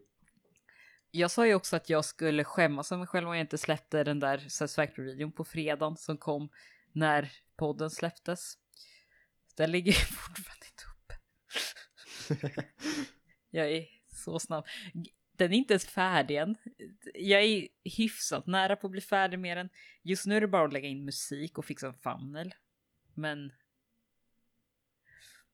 [1.16, 4.04] Jag sa ju också att jag skulle skämmas av mig själv om jag inte släppte
[4.04, 6.48] den där Satisfactory-videon på fredagen som kom
[6.92, 8.58] när podden släpptes.
[9.56, 12.62] Den ligger fortfarande inte uppe.
[13.50, 14.66] Jag är så snabb.
[15.36, 16.56] Den är inte ens färdig än.
[17.14, 19.68] Jag är hyfsat nära på att bli färdig med den.
[20.02, 22.54] Just nu är det bara att lägga in musik och fixa en thumbnail.
[23.14, 23.52] Men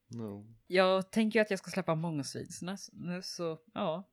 [0.08, 0.54] No.
[0.66, 4.10] jag tänker ju att jag ska släppa många videorna nu så ja.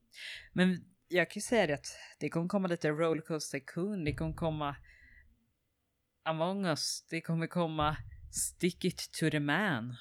[0.53, 1.87] Men jag kan ju säga det att
[2.19, 4.75] det kommer komma lite Rollercoaster Tycoon, det kommer komma
[6.23, 7.97] Among us, det kommer komma
[8.31, 9.95] Stick it to the man.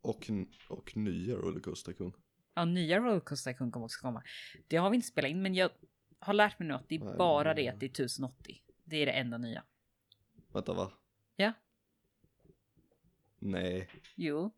[0.00, 0.30] Och,
[0.68, 2.12] och nya Rollercoaster Tycoon.
[2.54, 4.22] Ja, nya Rollercoaster Tycoon kommer också komma.
[4.68, 5.70] Det har vi inte spelat in, men jag
[6.18, 8.62] har lärt mig nu att det är Nej, bara men- det att det är 1080.
[8.84, 9.64] Det är det enda nya.
[10.52, 10.92] Vänta va?
[11.36, 11.52] Ja,
[13.38, 14.50] Nej, jo,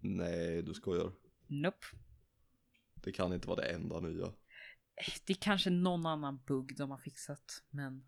[0.00, 1.12] nej du skojar.
[1.46, 1.86] nope.
[3.02, 4.32] Det kan inte vara det enda nya.
[5.24, 8.04] Det är kanske någon annan bugg de har fixat, men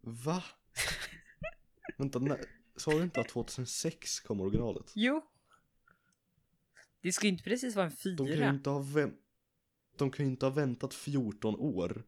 [0.00, 0.42] Va?
[1.98, 2.44] Vänta, nej.
[2.76, 4.92] Sa du inte att 2006 kom originalet?
[4.94, 5.22] jo.
[7.00, 8.48] Det ska ju inte precis vara en De kan ju fyra.
[8.50, 9.20] inte ha, vänt...
[9.96, 12.06] De kan ju inte ha väntat 14 år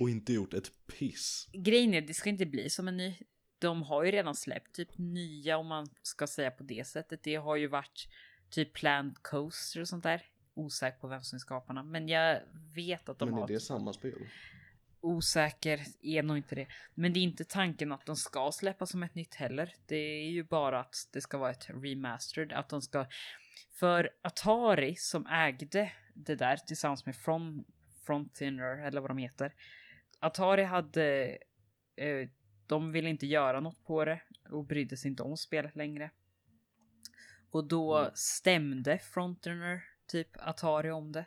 [0.00, 1.48] och inte gjort ett piss.
[1.52, 3.14] Grejen är, det ska inte bli som en ny.
[3.58, 7.22] De har ju redan släppt typ nya om man ska säga på det sättet.
[7.22, 8.08] Det har ju varit
[8.50, 10.22] typ Planned Coaster och sånt där.
[10.58, 12.40] Osäker på vem som är skaparna, men jag
[12.74, 14.28] vet att de Men har är det samma spel?
[15.00, 16.66] osäker är nog inte det.
[16.94, 19.74] Men det är inte tanken att de ska släppa som ett nytt heller.
[19.86, 22.52] Det är ju bara att det ska vara ett remastered.
[22.52, 23.06] Att de ska...
[23.72, 27.64] För Atari som ägde det där tillsammans med From,
[28.06, 29.54] Frontier eller vad de heter.
[30.18, 31.38] Atari hade...
[31.96, 32.28] Eh,
[32.66, 36.10] de ville inte göra något på det och brydde sig inte om spelet längre.
[37.50, 38.10] Och då Mm.
[38.14, 41.26] stämde Frontier typ Atari om det.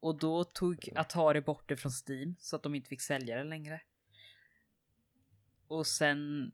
[0.00, 3.44] Och då tog Atari bort det från Steam så att de inte fick sälja det
[3.44, 3.80] längre.
[5.66, 6.52] Och sen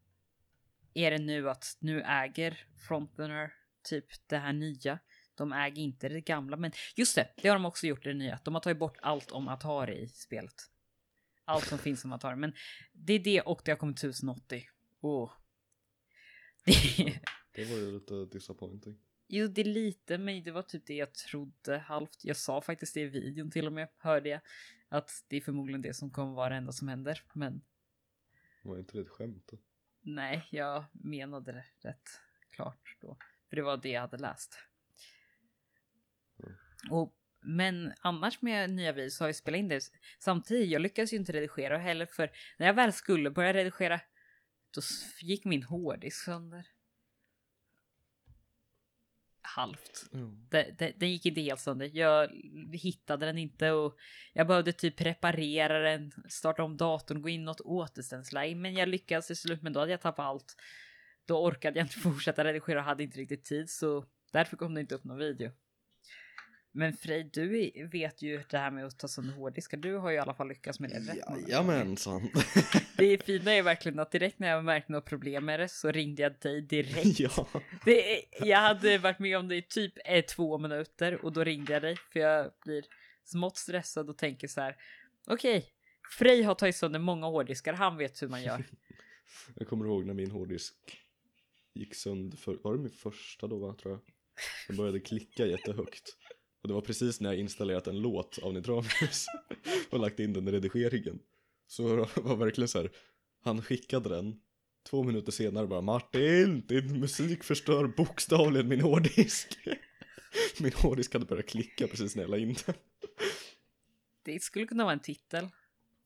[0.94, 4.98] är det nu att nu äger Frontener typ det här nya.
[5.34, 8.14] De äger inte det gamla, men just det, det har de också gjort i det
[8.14, 8.38] nya.
[8.44, 10.70] De har tagit bort allt om Atari i spelet.
[11.44, 12.54] Allt som finns om Atari, men
[12.92, 14.68] det är det och det har kommit 1080.
[15.00, 15.32] Åh.
[16.64, 17.20] Det,
[17.52, 18.98] Det var ju lite disappointing.
[19.36, 22.24] Jo, det är lite, men det var typ det jag trodde halvt.
[22.24, 24.40] Jag sa faktiskt det i videon till och med, hörde jag.
[24.88, 27.22] Att det är förmodligen det som kommer vara det enda som händer.
[27.32, 27.62] Men
[28.62, 29.48] Var inte det ett skämt?
[29.50, 29.58] då?
[30.00, 32.08] nej, jag menade det rätt
[32.50, 33.16] klart då.
[33.48, 34.58] För det var det jag hade läst.
[36.90, 39.80] Och, men annars med nya videos så har jag spelat in det.
[40.18, 44.00] Samtidigt, jag lyckades ju inte redigera heller för när jag väl skulle börja redigera
[44.70, 44.80] då
[45.20, 46.66] gick min hårddisk sönder.
[49.56, 50.06] Halvt.
[50.12, 50.64] Ja.
[50.96, 51.90] Den, gick inte helt sönder.
[51.92, 52.30] Jag
[52.72, 53.96] hittade den inte och
[54.32, 58.54] jag behövde typ reparera den, starta om datorn, gå in något återställningsläge.
[58.54, 60.56] Men jag lyckades till slut, men då hade jag tappat allt.
[61.26, 64.80] Då orkade jag inte fortsätta redigera och hade inte riktigt tid så därför kom det
[64.80, 65.50] inte upp någon video.
[66.76, 67.48] Men Frej, du
[67.92, 69.76] vet ju det här med att ta sönder hårddiskar.
[69.76, 71.16] Du har ju i alla fall lyckats med det.
[71.48, 72.30] Jajamensan.
[72.96, 76.22] Det fina är verkligen att direkt när jag märkte något problem med det så ringde
[76.22, 77.20] jag dig direkt.
[77.20, 77.48] ja.
[77.84, 81.72] Det, jag hade varit med om det i typ eh, två minuter och då ringde
[81.72, 82.84] jag dig för jag blir
[83.24, 84.76] smått stressad och tänker så här.
[85.26, 85.66] Okej,
[86.18, 88.64] Frej har tagit sönder många hårddiskar, han vet hur man gör.
[89.54, 90.74] Jag kommer ihåg när min hårddisk
[91.74, 94.00] gick sönder, för, var det min första då va, tror jag?
[94.68, 96.16] Den började klicka jättehögt.
[96.64, 99.26] Och det var precis när jag installerat en låt av Nitramus
[99.90, 101.18] och lagt in den i redigeringen.
[101.66, 102.90] Så det var verkligen så här,
[103.42, 104.40] han skickade den,
[104.90, 109.58] två minuter senare bara Martin, din musik förstör bokstavligen min hårddisk.
[110.60, 112.74] Min hårddisk hade börjat klicka precis när jag la in den.
[114.22, 115.48] Det skulle kunna vara en titel.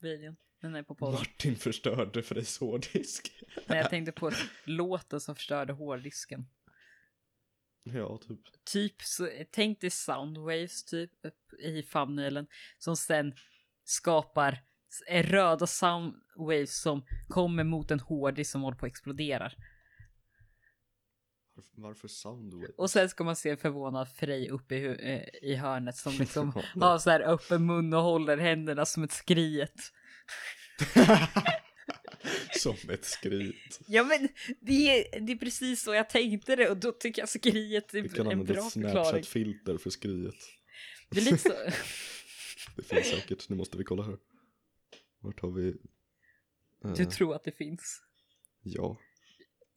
[0.00, 0.36] Videon.
[0.60, 1.14] Den är på podden.
[1.14, 3.32] Martin förstörde Frejs hårddisk.
[3.66, 4.32] Men jag tänkte på
[4.64, 6.46] låten som förstörde hårddisken.
[7.94, 8.40] Ja, typ.
[8.64, 11.10] Typ, så, tänk dig soundwaves typ
[11.58, 12.46] i thumbnailen
[12.78, 13.32] som sen
[13.84, 14.58] skapar
[15.10, 19.52] röda soundwaves som kommer mot en hårddisk som håller på att explodera.
[21.54, 22.72] Varför, varför Soundwave?
[22.76, 26.52] Och sen ska man se en förvånad Frej uppe i, eh, i hörnet som liksom
[26.80, 29.80] har så här öppen mun och håller händerna som ett skriet.
[32.58, 33.80] Som ett skryt.
[33.86, 34.28] Ja men
[34.60, 34.72] det
[35.14, 38.08] är, det är precis så jag tänkte det och då tycker jag skriet är Vi
[38.08, 38.94] kan en använda bra ett förklaring.
[39.04, 40.34] Snapchat-filter för skryet.
[41.10, 41.48] Det är lite så.
[42.76, 44.16] Det finns säkert, nu måste vi kolla här.
[45.20, 45.74] Vart har vi?
[46.94, 48.02] Du Eh, tror att det finns.
[48.62, 48.98] Ja.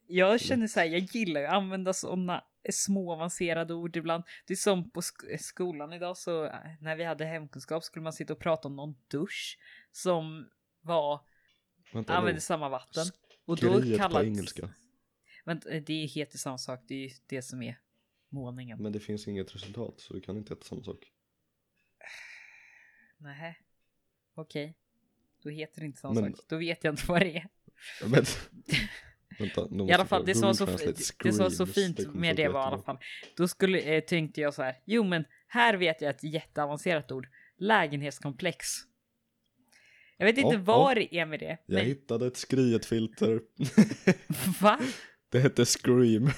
[0.06, 4.24] Jag känner så här, jag gillar att använda sådana små avancerade ord ibland.
[4.46, 8.12] Det är som på sk- skolan idag så eh, när vi hade hemkunskap skulle man
[8.12, 9.58] sitta och prata om någon dusch
[9.92, 10.48] som
[10.80, 11.20] var,
[11.92, 12.40] Vänta, använde vadå?
[12.40, 13.06] samma vatten.
[13.44, 14.70] Och då Skriet på engelska.
[15.44, 17.78] Vänta, det heter samma sak, det är ju det som är
[18.28, 18.82] målningen.
[18.82, 21.12] Men det finns inget resultat så det kan inte heta samma sak.
[23.18, 23.54] Nähä.
[24.34, 24.76] Okej.
[25.42, 26.44] Då heter det inte samma Men- sak.
[26.48, 27.48] Då vet jag inte vad det är.
[28.02, 28.24] Men,
[29.38, 30.66] vänta, I alla fall, det som, var så,
[31.22, 32.98] det som var så fint med det var i alla fall.
[33.36, 34.82] Då skulle, eh, tänkte jag så här.
[34.84, 37.28] Jo, men här vet jag ett jätteavancerat ord.
[37.56, 38.66] Lägenhetskomplex.
[40.22, 41.58] Jag vet inte Ja, vad det är med det.
[41.66, 43.40] Jag Men, hittade ett skriet-filter.
[44.62, 44.80] va?
[45.30, 46.30] det hette Scream.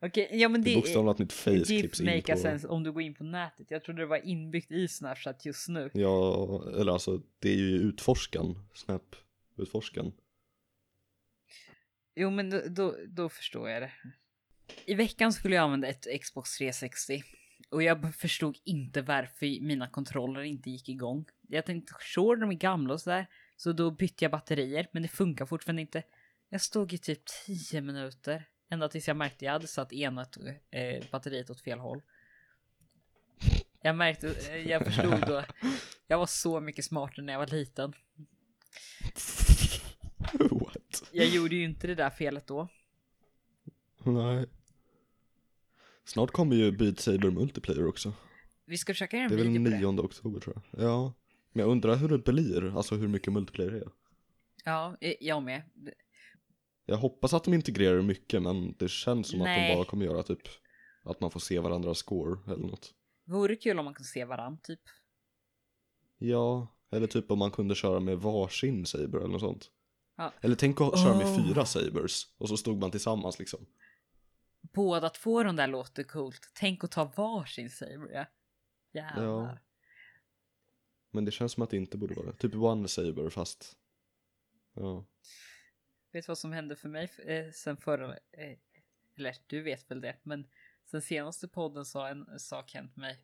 [0.00, 2.36] Okej, ja men Det är det, bokstavligt att mitt face klipps in på.
[2.36, 3.70] sense om du går in på nätet.
[3.70, 5.90] Jag trodde det var inbyggt i Snapchat just nu.
[5.94, 8.66] Ja, eller alltså det är ju utforskan.
[8.74, 9.16] Snap,
[9.56, 10.12] utforskan.
[12.16, 13.92] Jo, men då, då, då förstår jag det.
[14.86, 17.22] I veckan skulle jag använda ett Xbox 360
[17.70, 21.24] och jag förstod inte varför mina kontroller inte gick igång.
[21.48, 23.26] Jag tänkte, sure, de är gamla och sådär,
[23.56, 26.02] så då bytte jag batterier, men det funkar fortfarande inte.
[26.48, 30.26] Jag stod i typ 10 minuter ända tills jag märkte jag hade satt ena
[30.70, 32.02] eh, batteriet åt fel håll.
[33.82, 35.44] Jag märkte, eh, jag förstod då.
[36.06, 37.92] Jag var så mycket smartare när jag var liten.
[40.50, 41.04] What?
[41.12, 42.68] Jag gjorde ju inte det där felet då.
[44.04, 44.46] Nej.
[46.04, 48.12] Snart kommer ju Beat Saber Multiplayer också.
[48.64, 49.92] Vi ska försöka göra en Det är väl video på det.
[49.92, 50.84] 9 oktober tror jag.
[50.84, 51.14] Ja.
[51.58, 53.90] Men jag undrar hur det blir, alltså hur mycket multiplayer det är.
[54.64, 55.62] Ja, jag med.
[56.86, 59.70] Jag hoppas att de integrerar mycket men det känns som att Nej.
[59.70, 60.40] de bara kommer göra typ
[61.02, 62.94] att man får se varandras score eller något.
[63.24, 64.80] Vore kul om man kunde se varann, typ.
[66.18, 69.70] Ja, eller typ om man kunde köra med varsin saber eller något sånt.
[70.16, 70.32] Ja.
[70.40, 71.46] Eller tänk att köra med Oh.
[71.46, 73.66] fyra sabers och så stod man tillsammans liksom.
[74.60, 76.52] Båda två de där låter coolt.
[76.54, 78.24] Tänk att ta varsin saber, ja.
[78.92, 79.24] Jävlar.
[79.24, 79.58] Ja.
[81.10, 82.36] Men det känns som att det inte borde vara det.
[82.36, 83.76] Typ one saber fast.
[84.74, 85.04] Ja.
[86.12, 88.16] Vet du vad som hände för mig eh, sen förra...
[88.32, 88.58] Eh,
[89.16, 90.46] eller du vet väl det, men
[90.84, 93.18] sen senaste podden sa en sak hänt mig.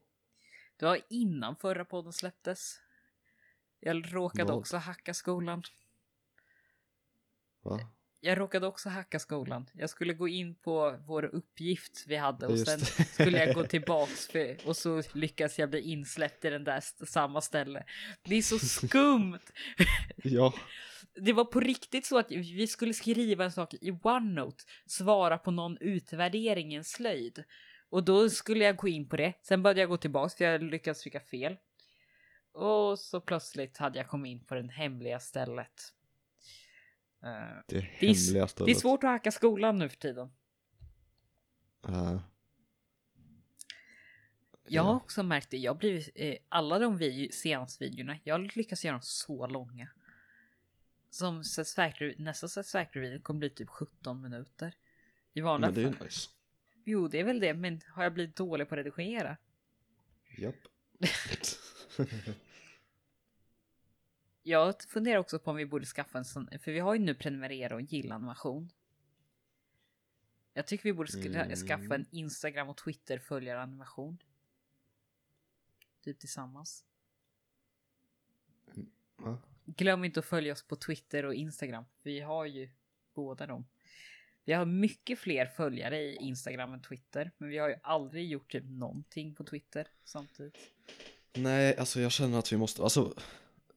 [0.76, 2.80] Det var innan förra podden släpptes.
[3.80, 4.59] Jag råkade Vad?
[4.59, 5.62] också hacka skolan.
[7.62, 7.80] Va?
[8.27, 9.66] Jag råkade också hacka skolan.
[9.72, 13.64] Jag skulle gå in på vår uppgift vi hade och Just sen skulle jag gå
[13.64, 17.85] tillbaks för, och så lyckas jag bli insläppt i den där st- samma ställe.
[18.22, 19.41] Det är så skumt!
[20.16, 20.55] Ja.
[21.14, 25.51] Det var på riktigt så att vi skulle skriva en sak i OneNote, svara på
[25.51, 27.45] någon utvärdering i en slöjd.
[27.91, 30.62] Och då skulle jag gå in på det, sen började jag gå tillbaks för jag
[30.62, 31.57] lyckades trycka fel.
[32.53, 35.93] Och så plötsligt hade jag kommit in på det hemliga stället.
[37.25, 37.31] Eh,
[37.66, 40.33] Det, Det är det är svårt att hacka skolan nu för tiden.
[41.89, 42.20] Äh,
[44.66, 45.57] Jag har också märkt det.
[45.59, 49.89] Jag blivit, eh, alla de vi, senaste videorna, jag lyckas göra dem så långa.
[51.11, 54.75] Som Satisfactory, nästa Satisfactory-video kommer bli typ 17 minuter.
[55.33, 55.97] I vanliga men det är fall.
[56.01, 56.31] ju nice.
[56.85, 59.37] Jo, det är väl det, men har jag blivit dålig på att redigera?
[60.39, 60.55] Japp.
[64.47, 67.14] Jag funderar också på om vi borde skaffa en sån, för vi har ju nu
[67.14, 68.70] prenumerera och gilla animation.
[70.53, 71.57] Jag tycker vi borde sk- Mm.
[71.57, 74.18] skaffa en Instagram och Twitter följar animation.
[76.05, 76.84] Typ tillsammans.
[79.16, 79.38] Va?
[79.66, 81.84] glöm inte att följa oss på Twitter och Instagram.
[82.03, 82.70] Vi har ju
[83.14, 83.66] båda dem.
[84.45, 88.53] Vi har mycket fler följare i Instagram än Twitter, men vi har ju aldrig gjort
[88.53, 90.57] typ någonting på Twitter samtidigt.
[91.32, 93.14] Nej, alltså jag känner att vi måste, alltså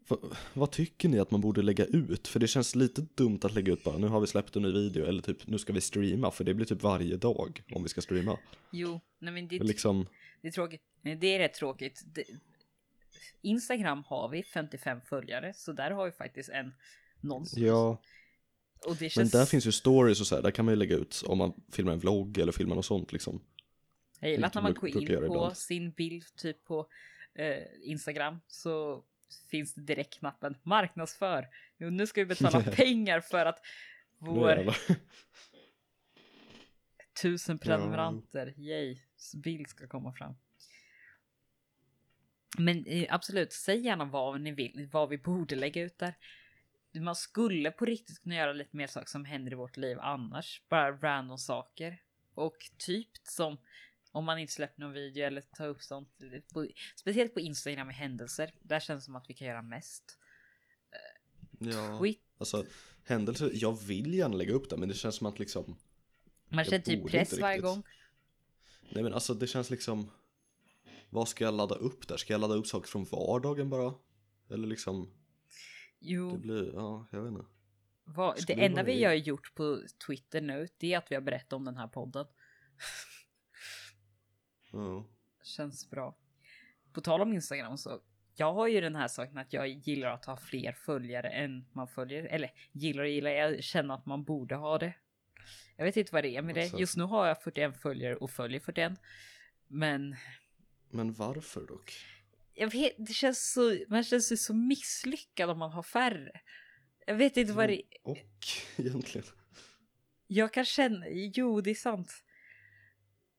[0.08, 2.28] vad, vad tycker ni att man borde lägga ut?
[2.28, 4.72] För det känns lite dumt att lägga ut bara, nu har vi släppt en ny
[4.72, 7.90] video eller typ nu ska vi streama, för det blir typ varje dag om vi
[7.90, 8.40] ska streama.
[8.72, 10.08] Jo, nej men det, Men liksom,
[10.42, 10.82] det är tråkigt.
[11.02, 12.04] Det är rätt tråkigt.
[12.06, 12.24] Det,
[13.42, 16.74] Instagram har vi 55 följare, så där har vi faktiskt en
[17.22, 17.66] någonstans.
[17.66, 18.02] ja,
[18.86, 19.32] Och det men känns...
[19.32, 21.54] där finns ju stories och så här, där kan man ju lägga ut om man
[21.72, 23.42] filmar en vlogg eller filmar något sånt liksom.
[24.20, 25.58] Jag gillar att när man går in på ibland.
[25.58, 26.88] sin bild typ på
[27.36, 29.04] eh, Instagram så
[29.52, 31.48] finns det direkt knappen marknadsför.
[31.78, 33.60] Jo, nu ska vi betala pengar för att
[34.18, 34.76] vår
[37.22, 38.98] tusen prenumeranter, yay,
[39.44, 40.36] bild ska komma fram.
[42.58, 46.14] Men eh, absolut, säg gärna vad ni vill, vad vi borde lägga ut där.
[47.00, 50.62] Man skulle på riktigt kunna göra lite mer saker som händer i vårt liv annars.
[50.70, 52.02] Bara random saker.
[52.34, 53.58] Och typ som
[54.18, 56.10] om man inte släpper någon video eller tar upp sånt.
[56.54, 58.54] På, speciellt på Instagram med händelser.
[58.62, 60.18] Där känns det som att vi kan göra mest.
[61.60, 62.22] Ja, Skit.
[62.38, 62.66] alltså
[63.04, 65.78] händelser, jag vill gärna lägga upp det men det känns som att liksom
[66.50, 67.84] Man känner typ press varje gång.
[68.90, 70.12] Nej men alltså det känns liksom
[71.10, 72.18] Vad ska jag ladda upp där?
[72.18, 73.94] Ska jag ladda upp saker från vardagen bara?
[74.50, 75.14] Eller liksom
[76.00, 76.32] Jo.
[76.32, 77.46] Det blir, ja jag vet inte
[78.04, 81.54] Vad, det enda vi har gjort på Twitter nu, det är att vi har berättat
[81.54, 82.26] om den här podden.
[84.72, 85.06] Ja,
[85.44, 86.18] Känns bra.
[86.94, 88.02] På tal om Instagram så,
[88.36, 91.88] jag har ju den här saken att jag gillar att ha fler följare än man
[91.88, 92.24] följer.
[92.26, 94.94] Eller gillar och gillar, jag känner att man borde ha det.
[95.76, 96.62] Jag vet inte vad det är med det.
[96.62, 99.00] Alltså- Just nu har jag 41 följare och följer 41.
[99.68, 100.16] Men
[100.90, 101.94] Men varför dock?
[102.54, 106.42] jag vet, det känns så, man känns ju så misslyckad om man har färre.
[107.06, 108.18] Jag vet inte vad det Och
[108.78, 109.28] egentligen
[110.28, 112.24] Jag kan känna, jo det är sant.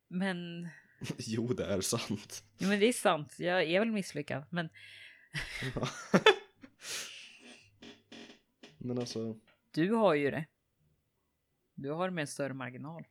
[0.08, 0.68] Men,
[1.18, 4.44] Jo det är sant jo, men det är sant, jag är väl misslyckad.
[4.50, 4.68] Men
[8.78, 9.36] Men alltså
[9.70, 10.46] du har ju det.
[11.74, 13.04] Du har det med en större marginal.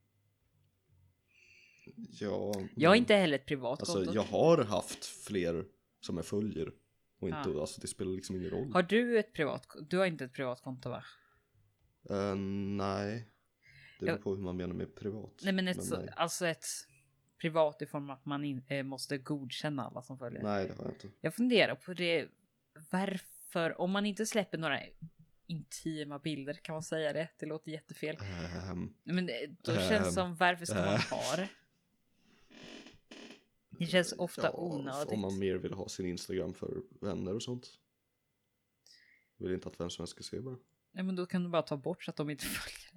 [2.20, 4.14] Ja Jag har men- inte heller ett privat Alltså konto.
[4.14, 5.66] jag har haft fler
[6.00, 6.72] som jag följer
[7.20, 10.26] Och inte, alltså det spelar liksom ingen roll Har du ett privat Du har inte
[10.26, 11.04] ett privat konto va?
[12.10, 13.30] Eh, Nej
[14.00, 16.10] Det beror på hur man menar med privat Nej men ett, så, nej.
[16.16, 16.66] alltså ett
[17.38, 20.44] privat i form av att man in, eh, måste godkänna alla som följer.
[20.44, 22.28] nej det har jag inte Jag funderar på det.
[22.90, 24.80] Varför, om man inte släpper några
[25.48, 27.30] intima bilder, kan man säga det?
[27.40, 28.18] Det låter jättefel.
[28.70, 31.10] Ehm, Men eh, då Ehm, känns det som, varför ska man äh.
[31.12, 31.50] ha det?
[33.70, 35.14] Det känns ofta ja, onödigt.
[35.14, 37.80] Om man mer vill ha sin Instagram för vänner och sånt
[39.38, 40.58] Vill inte att vem som helst ska se bara
[40.92, 42.92] Nej men då kan du bara ta bort så att de inte följer.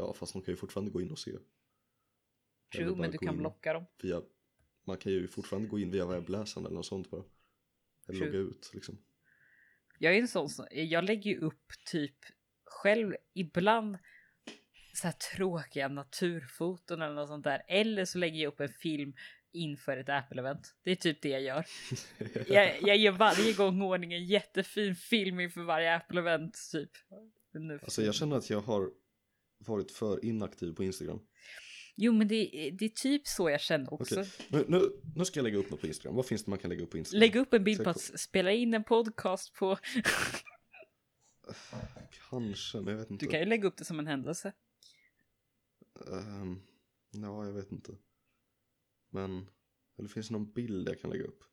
[0.00, 1.32] Ja fast de kan ju fortfarande gå in och se
[2.72, 3.84] True, men du kan blocka dem.
[4.02, 4.22] via
[4.84, 7.24] Man kan ju fortfarande gå in via webbläsaren eller något sånt bara
[8.08, 8.30] Eller True.
[8.30, 8.98] logga ut liksom
[9.98, 12.16] Jag är en sån som, jag lägger ju upp typ
[12.64, 13.98] själv ibland
[14.94, 17.62] så här tråkiga naturfoton eller något sånt där.
[17.68, 19.14] Eller så lägger jag upp en film
[19.52, 20.74] inför ett Apple-event.
[20.82, 21.66] Det är typ det jag gör.
[22.48, 26.90] Jag, jag ger varje gång ordning en jättefin film inför varje Apple-event typ.
[27.52, 28.90] Nu Alltså jag känner att jag har
[29.58, 31.20] varit för inaktiv på Instagram
[31.94, 34.20] Jo men det, det är typ så jag känner också.
[34.20, 36.58] Okej, nu, nu, nu ska jag lägga upp något på Instagram Vad finns det man
[36.58, 37.20] kan lägga upp på Instagram?
[37.20, 39.78] Lägg upp en bild på att spela in en podcast på...
[42.30, 44.52] Kanske, men jag vet inte Du kan ju lägga upp det som en händelse.
[46.12, 46.62] Ehm,
[47.10, 47.96] Ja, jag vet inte
[49.10, 49.48] Men
[49.98, 51.44] Eller finns det någon bild jag kan lägga upp?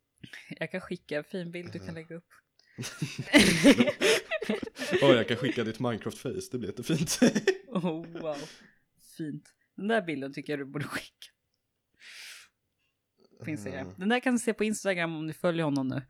[0.49, 2.27] Jag kan skicka en fin bild du kan lägga upp.
[5.01, 7.19] Åh, jag kan skicka ditt Minecraft-face, det blir jättefint
[7.67, 8.37] Oh wow.
[9.17, 9.53] Fint.
[9.80, 11.27] Den där bilden tycker jag du borde skicka.
[13.43, 13.88] På Instagram.
[13.88, 16.01] Eh, Den där kan du se på Instagram om du följer honom nu.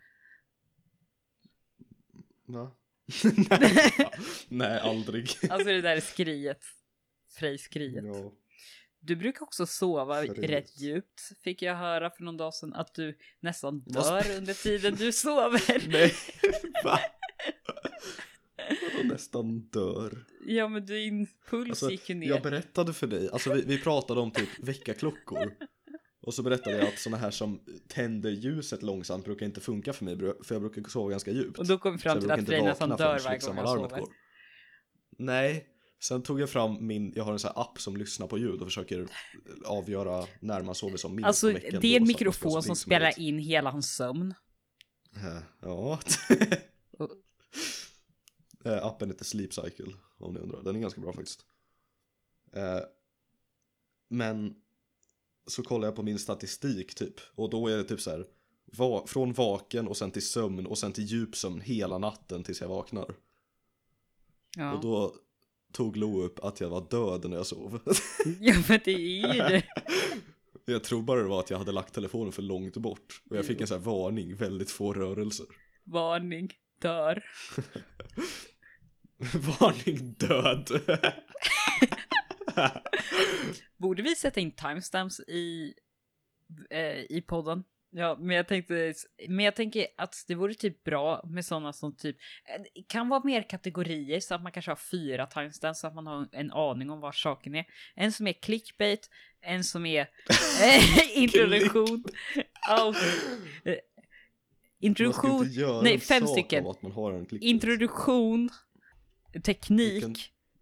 [2.46, 2.72] Va?
[3.34, 4.12] Nej, fan.
[4.48, 6.62] Nej, aldrig Alltså det där är skriet.
[7.38, 8.04] Frej-skriet.
[8.06, 8.32] ja.
[9.02, 10.40] Du brukar också sova Seriöst.
[10.50, 11.22] rätt djupt.
[11.44, 15.88] Fick jag höra för någon dag sedan att du nästan dör under tiden du sover.
[15.90, 16.14] Nej,
[16.84, 17.00] va?
[18.96, 20.26] Vadå nästan dör?
[20.46, 22.28] Ja men din puls Alltså, gick ju ner.
[22.28, 25.54] jag berättade för dig, alltså vi, vi pratade om typ väckarklockor
[26.22, 30.06] Och så berättade jag att såna här som tänder ljuset långsamt brukar inte funka för
[30.06, 32.62] mig För jag brukar sova ganska djupt Och då kom vi fram till att Frej
[32.62, 34.00] nästan dör varje liksom gång jag sover.
[34.00, 34.10] går.
[35.18, 35.66] Nej,
[36.02, 38.62] sen tog jag fram min, jag har en sån här app som lyssnar på ljud
[38.62, 39.08] och försöker
[39.66, 43.70] avgöra när man sover som minst Alltså det är en mikrofon som spelar in hela
[43.72, 44.34] hans sömn.
[45.62, 46.00] Ja,
[46.98, 47.10] Och
[48.66, 50.64] Eh, appen heter Sleep Cycle, om ni undrar.
[50.64, 51.46] Den är ganska bra faktiskt.
[52.54, 52.80] Eh,
[54.10, 54.56] men
[55.48, 57.16] så kollar jag på min statistik typ.
[57.36, 58.28] Och då är det typ så här.
[58.66, 62.68] Va från vaken och sen till sömn och sen till djupsömn hela natten tills jag
[62.68, 63.16] vaknar.
[64.58, 64.74] Ja.
[64.74, 65.16] Och då
[65.72, 67.80] tog Lo upp att jag var död när jag sov.
[68.40, 69.64] ja, men det är ju det.
[70.66, 73.22] jag tror bara det var att jag hade lagt telefonen för långt bort.
[73.30, 75.46] Och jag fick en sån här varning, väldigt få rörelser.
[75.84, 77.24] Varning, dör.
[79.60, 80.70] varning, död.
[83.78, 85.74] Borde vi sätta in timestamps i,
[86.70, 87.64] eh, i podden?
[87.92, 88.94] Ja, men jag tänkte,
[89.28, 93.24] men jag tänker att det vore typ bra med sådana som typ, eh, kan vara
[93.24, 96.90] mer kategorier så att man kanske har fyra timestamps så att man har en aning
[96.90, 97.66] om var saken är.
[97.96, 99.10] En som är clickbait,
[99.42, 100.02] en som är
[100.64, 102.04] eh, introduktion.
[102.70, 102.96] oh,
[104.80, 105.48] introduktion,
[105.84, 106.66] nej, fem stycken.
[107.42, 108.50] Introduktion,
[109.44, 110.16] teknik, Vilken-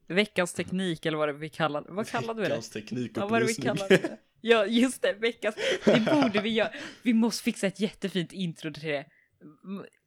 [0.07, 2.55] veckans teknik eller vad det vi kallar Vad kallade vi det?
[2.55, 2.75] Veckans
[3.15, 3.65] Ja, vad det vi teknikupplysning.
[3.65, 4.17] kallar det?
[4.41, 5.55] Ja, just det, veckans.
[5.85, 6.71] Det borde vi göra.
[7.03, 9.05] Vi måste fixa ett jättefint intro till det.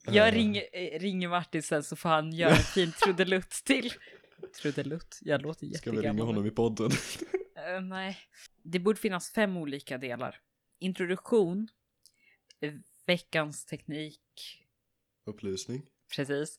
[0.07, 0.31] Jag Ja.
[0.35, 3.93] ringer, eh, ringer Martin sen så får han göra en fin trudelutt till.
[4.63, 5.19] Trudelutt?
[5.23, 6.05] Jag låter Ska vi jättegammal.
[6.17, 6.91] ringa honom i podden?
[7.57, 8.19] Eh, nej.
[8.63, 10.37] Det borde finnas fem olika delar.
[10.81, 11.69] Introduktion,
[12.61, 12.73] eh,
[13.07, 14.21] veckans teknik,
[15.27, 15.83] Upplysning.
[16.17, 16.59] precis.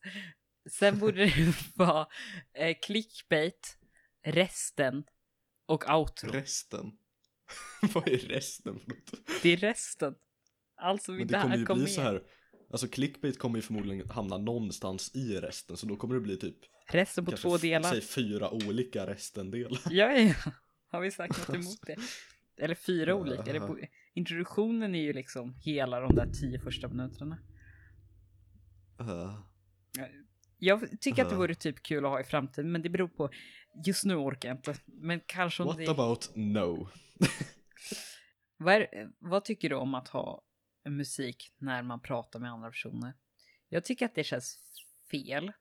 [0.70, 2.08] Sen borde det vara
[2.54, 3.78] eh, clickbait,
[4.24, 5.04] resten
[5.66, 6.32] och outro.
[6.32, 6.92] Resten.
[7.94, 9.12] Vad är resten för något?
[9.44, 10.16] Det är resten.
[10.76, 11.92] Alltså vi Men inte kommer ju kom bli med.
[11.92, 12.24] så här.
[12.72, 15.78] Alltså clickbait kommer ju förmodligen hamna någonstans i resten.
[15.78, 16.56] Så då kommer det bli typ
[16.88, 17.90] Resten på två delar.
[17.92, 19.80] Säg fyra olika restendelar.
[19.90, 20.52] Ja, ja, ja.
[20.88, 21.96] Har vi sagt något emot det?
[22.58, 23.56] Eller fyra olika.
[23.56, 23.68] Jaha.
[23.68, 23.78] bo-
[24.14, 27.38] Introduktionen är ju liksom hela de där tio första minuterna.
[29.02, 29.40] Uh,
[30.64, 31.40] Jag tycker att det Ja.
[31.40, 33.30] vore typ kul att ha i framtiden, men det beror på.
[33.86, 34.76] Just nu orkar jag inte.
[34.86, 35.88] Men kanske om what det...
[35.88, 36.90] about no?
[38.58, 40.44] Vad, är, vad tycker du om att ha
[40.90, 43.14] musik när man pratar med andra personer?
[43.70, 44.60] Jag tycker att det känns
[45.12, 45.52] fel.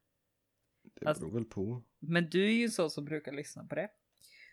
[1.01, 1.83] Det Alltså- beror väl på.
[1.99, 3.89] Men du är ju en sån som brukar lyssna på det.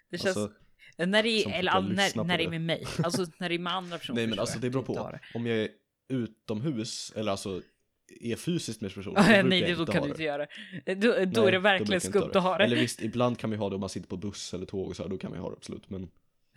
[0.10, 0.38] Det känns...
[0.38, 0.54] Alltså,
[0.98, 2.86] när det är, eller när, när det är med mig.
[3.04, 4.16] Alltså när det är med andra personer.
[4.22, 4.94] nej men alltså det beror på.
[5.12, 5.20] det.
[5.34, 5.70] Om jag är
[6.10, 7.62] utomhus eller alltså
[8.10, 9.18] är fysiskt med personer.
[9.40, 10.48] Ah, nej, det, då kan du inte göra
[10.86, 10.96] det.
[10.96, 12.64] Då, då Nej, är det verkligen skumt att ha det.
[12.64, 14.96] Eller visst, ibland kan vi ha det om man sitter på buss eller tåg och
[14.96, 15.90] så här, då kan vi ha det absolut.
[15.90, 16.10] Men om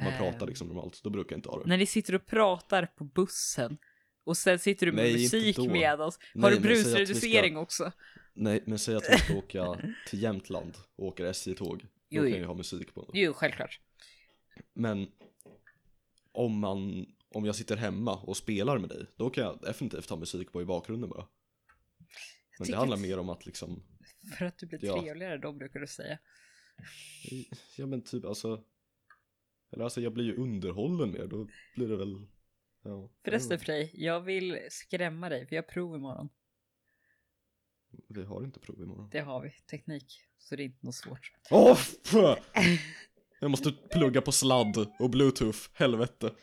[0.04, 1.68] man pratar liksom normalt, då brukar jag inte ha det.
[1.68, 3.78] När ni sitter och pratar på bussen
[4.24, 6.18] och sen sitter du med Nej, musik med oss.
[6.34, 7.92] Har Nej, du vi brusreducering också?
[8.34, 11.78] Nej, men säg att vi ska åka till Jämtland och åker SJ-tåg.
[11.80, 13.10] Då Jo, kan jag ha musik på.
[13.12, 13.80] Jo, självklart.
[14.74, 15.08] Men
[16.32, 20.16] om man, om jag sitter hemma och spelar med dig, då kan jag definitivt ha
[20.16, 21.26] musik på i bakgrunden bara.
[22.58, 23.82] Men det handlar mer om att liksom,
[24.38, 25.00] För att du blir Ja.
[25.02, 26.18] trevligare då brukar du säga.
[27.76, 28.64] ja men typ alltså,
[29.72, 32.26] eller alltså jag blir ju underhållen mer, då blir det väl,
[32.82, 33.10] ja.
[33.24, 35.46] Förresten jag Frej, jag vill skrämma dig.
[35.50, 36.28] Vi har prov imorgon.
[38.08, 39.08] Vi har inte prov imorgon.
[39.12, 39.50] Det har vi.
[39.50, 40.20] Teknik.
[40.38, 41.32] Så det är inte något svårt.
[41.50, 41.74] Åh!
[41.74, 42.14] pff!
[43.40, 46.34] jag måste plugga på sladd och bluetooth, helvete.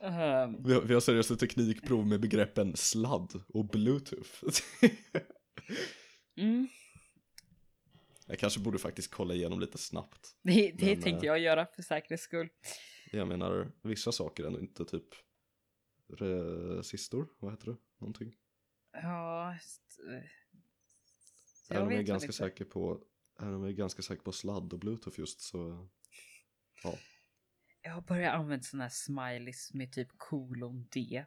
[0.00, 4.30] Ehm, Vi har, vi har seriöst ett teknikprov med begreppen sladd och bluetooth.
[6.36, 6.68] mm,
[8.26, 10.36] jag kanske borde faktiskt kolla igenom lite snabbt.
[10.42, 12.48] det det Men, tänkte eh, jag göra för säkerhets skull.
[13.12, 15.06] Jag menar, vissa saker är ändå inte typ
[16.08, 17.76] resistor, vad heter det?
[17.98, 18.36] Någonting.
[18.92, 20.22] Ja, eh,
[21.70, 22.36] Även om jag är ganska inte.
[22.36, 23.00] säker på,
[23.40, 25.88] även om jag är ganska säker på sladd och bluetooth just så,
[26.82, 26.94] ja.
[27.82, 31.24] Jag har börjat använda sådana här smileys med typ kolon D.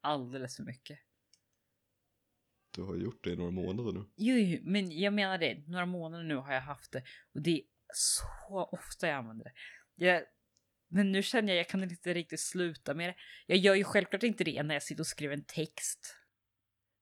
[0.00, 0.98] Alldeles för mycket.
[2.70, 4.04] Du har gjort det i några månader nu.
[4.16, 5.68] Jo, jo, men jag menar det.
[5.68, 7.02] Några månader nu har jag haft det
[7.34, 7.62] och det är
[7.94, 8.24] så
[8.72, 9.52] ofta jag använder det.
[10.06, 10.22] Jag,
[10.88, 13.14] men nu känner jag jag kan inte riktigt sluta med det.
[13.46, 16.16] Jag gör ju självklart inte det när jag sitter och skriver en text.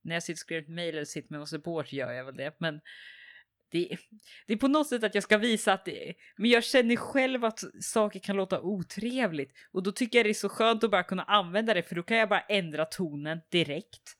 [0.02, 2.36] När jag sitter och skriver ett mejl eller sitter med någon support gör jag väl
[2.36, 2.80] det, men
[3.70, 3.98] det,
[4.46, 7.44] det är på något sätt att jag ska visa att det men jag känner själv
[7.44, 11.02] att saker kan låta otrevligt och då tycker jag det är så skönt att bara
[11.02, 14.16] kunna använda det för då kan jag bara ändra tonen direkt.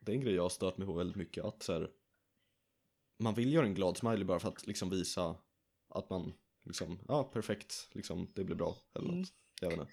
[0.00, 1.88] Det är en grej jag har stört mig på väldigt mycket, att så här,
[3.18, 5.36] man vill göra en glad smiley bara för att liksom visa
[5.88, 6.32] att man
[6.64, 9.14] liksom, ja perfekt, liksom det blir bra eller något.
[9.14, 9.26] Mm.
[9.60, 9.92] Jag vet inte.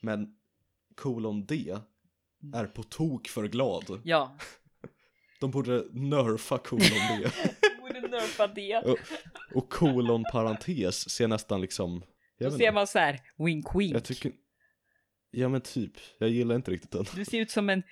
[0.00, 0.36] Men
[0.94, 1.76] kolon D
[2.54, 4.00] är på tok för glad.
[4.04, 4.38] Ja,
[5.40, 7.30] De borde nerfa kolon D.
[8.10, 8.76] nerfa det.
[8.76, 8.98] och,
[9.54, 12.02] och kolon parentes ser nästan liksom,
[12.38, 13.94] Då ser man så här, wink wink.
[13.94, 14.32] Jag tycker,
[15.30, 17.04] ja men typ, jag gillar inte riktigt den.
[17.14, 17.82] Du ser ut som en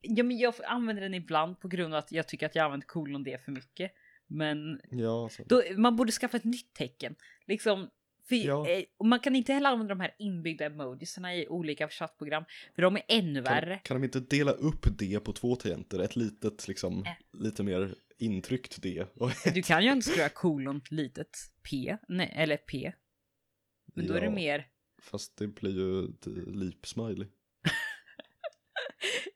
[0.00, 2.86] Ja, men jag använder den ibland på grund av att jag tycker att jag använder
[2.86, 3.92] kolon det för mycket.
[4.26, 5.42] Men Ja, alltså.
[5.46, 7.14] då, man borde skaffa ett nytt tecken.
[7.46, 7.88] Liksom,
[8.28, 8.68] för, Ja.
[8.68, 12.96] eh, man kan inte heller använda de här inbyggda emojisarna i olika chattprogram, för de
[12.96, 13.74] är ännu värre.
[13.74, 15.98] Kan, kan de inte dela upp det på två tangenter?
[15.98, 17.40] Ett litet, liksom, Äh.
[17.42, 19.06] lite mer intryckt det.
[19.14, 21.36] Och Du kan ju inte skriva kolon litet
[21.70, 22.92] p, nej, eller p.
[23.94, 24.66] Men då är det mer,
[25.02, 27.26] Fast det blir ju ett lip-smiley.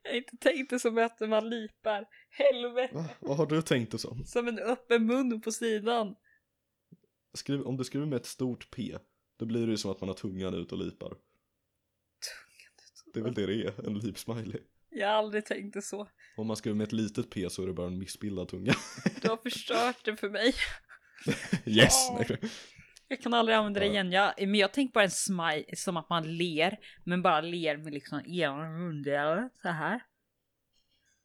[0.03, 2.05] jag har inte tänkt det som att man lipar.
[2.29, 3.09] Helvete, Va?
[3.19, 4.25] Vad har du tänkt det som?
[4.25, 6.15] som en öppen mun på sidan.
[7.33, 8.97] Skriv, om du skriver med ett stort P,
[9.37, 11.13] då blir det ju som att man har tungan ut och lipar.
[13.13, 14.61] Det är väl det det är, en lip-smiley.
[14.95, 16.07] Jag har aldrig tänkt det så.
[16.37, 18.73] Om man skriver med ett litet P så är det bara en missbildad tunga.
[19.21, 20.53] Du har förstört det för mig.
[21.65, 22.09] yes!
[22.11, 22.37] Nej.
[23.07, 24.11] Jag kan aldrig använda det igen.
[24.11, 27.93] Jag, men jag tänker bara en smile som att man ler, men bara ler med
[27.93, 30.01] liksom ena mundelar så här.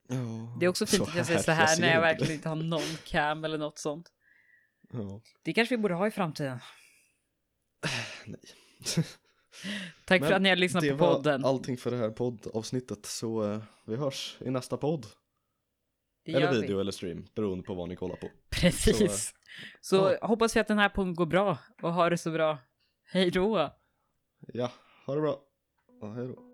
[0.09, 2.35] Ja, Det är också fint att jag säger så här ser när jag verkligen det.
[2.35, 4.13] inte har någon cam eller något sånt.
[4.93, 6.59] Ja, Det kanske vi borde ha i framtiden.
[8.27, 8.41] nej.
[10.05, 11.45] Tack Men för att ni har lyssnat det på var podden.
[11.45, 15.07] allting för det här poddavsnittet så eh, vi hörs i nästa podd.
[16.25, 16.61] Det eller gör vi.
[16.61, 18.31] video eller stream, beroende på vad ni kollar på.
[18.51, 19.35] Precis.
[19.81, 20.27] Så, ja.
[20.27, 22.59] hoppas vi att den här podden går bra och ha det så bra.
[23.05, 23.71] Hej då!
[24.41, 24.73] Ja,
[25.07, 25.41] ha det bra.
[26.01, 26.48] Ja, hej då.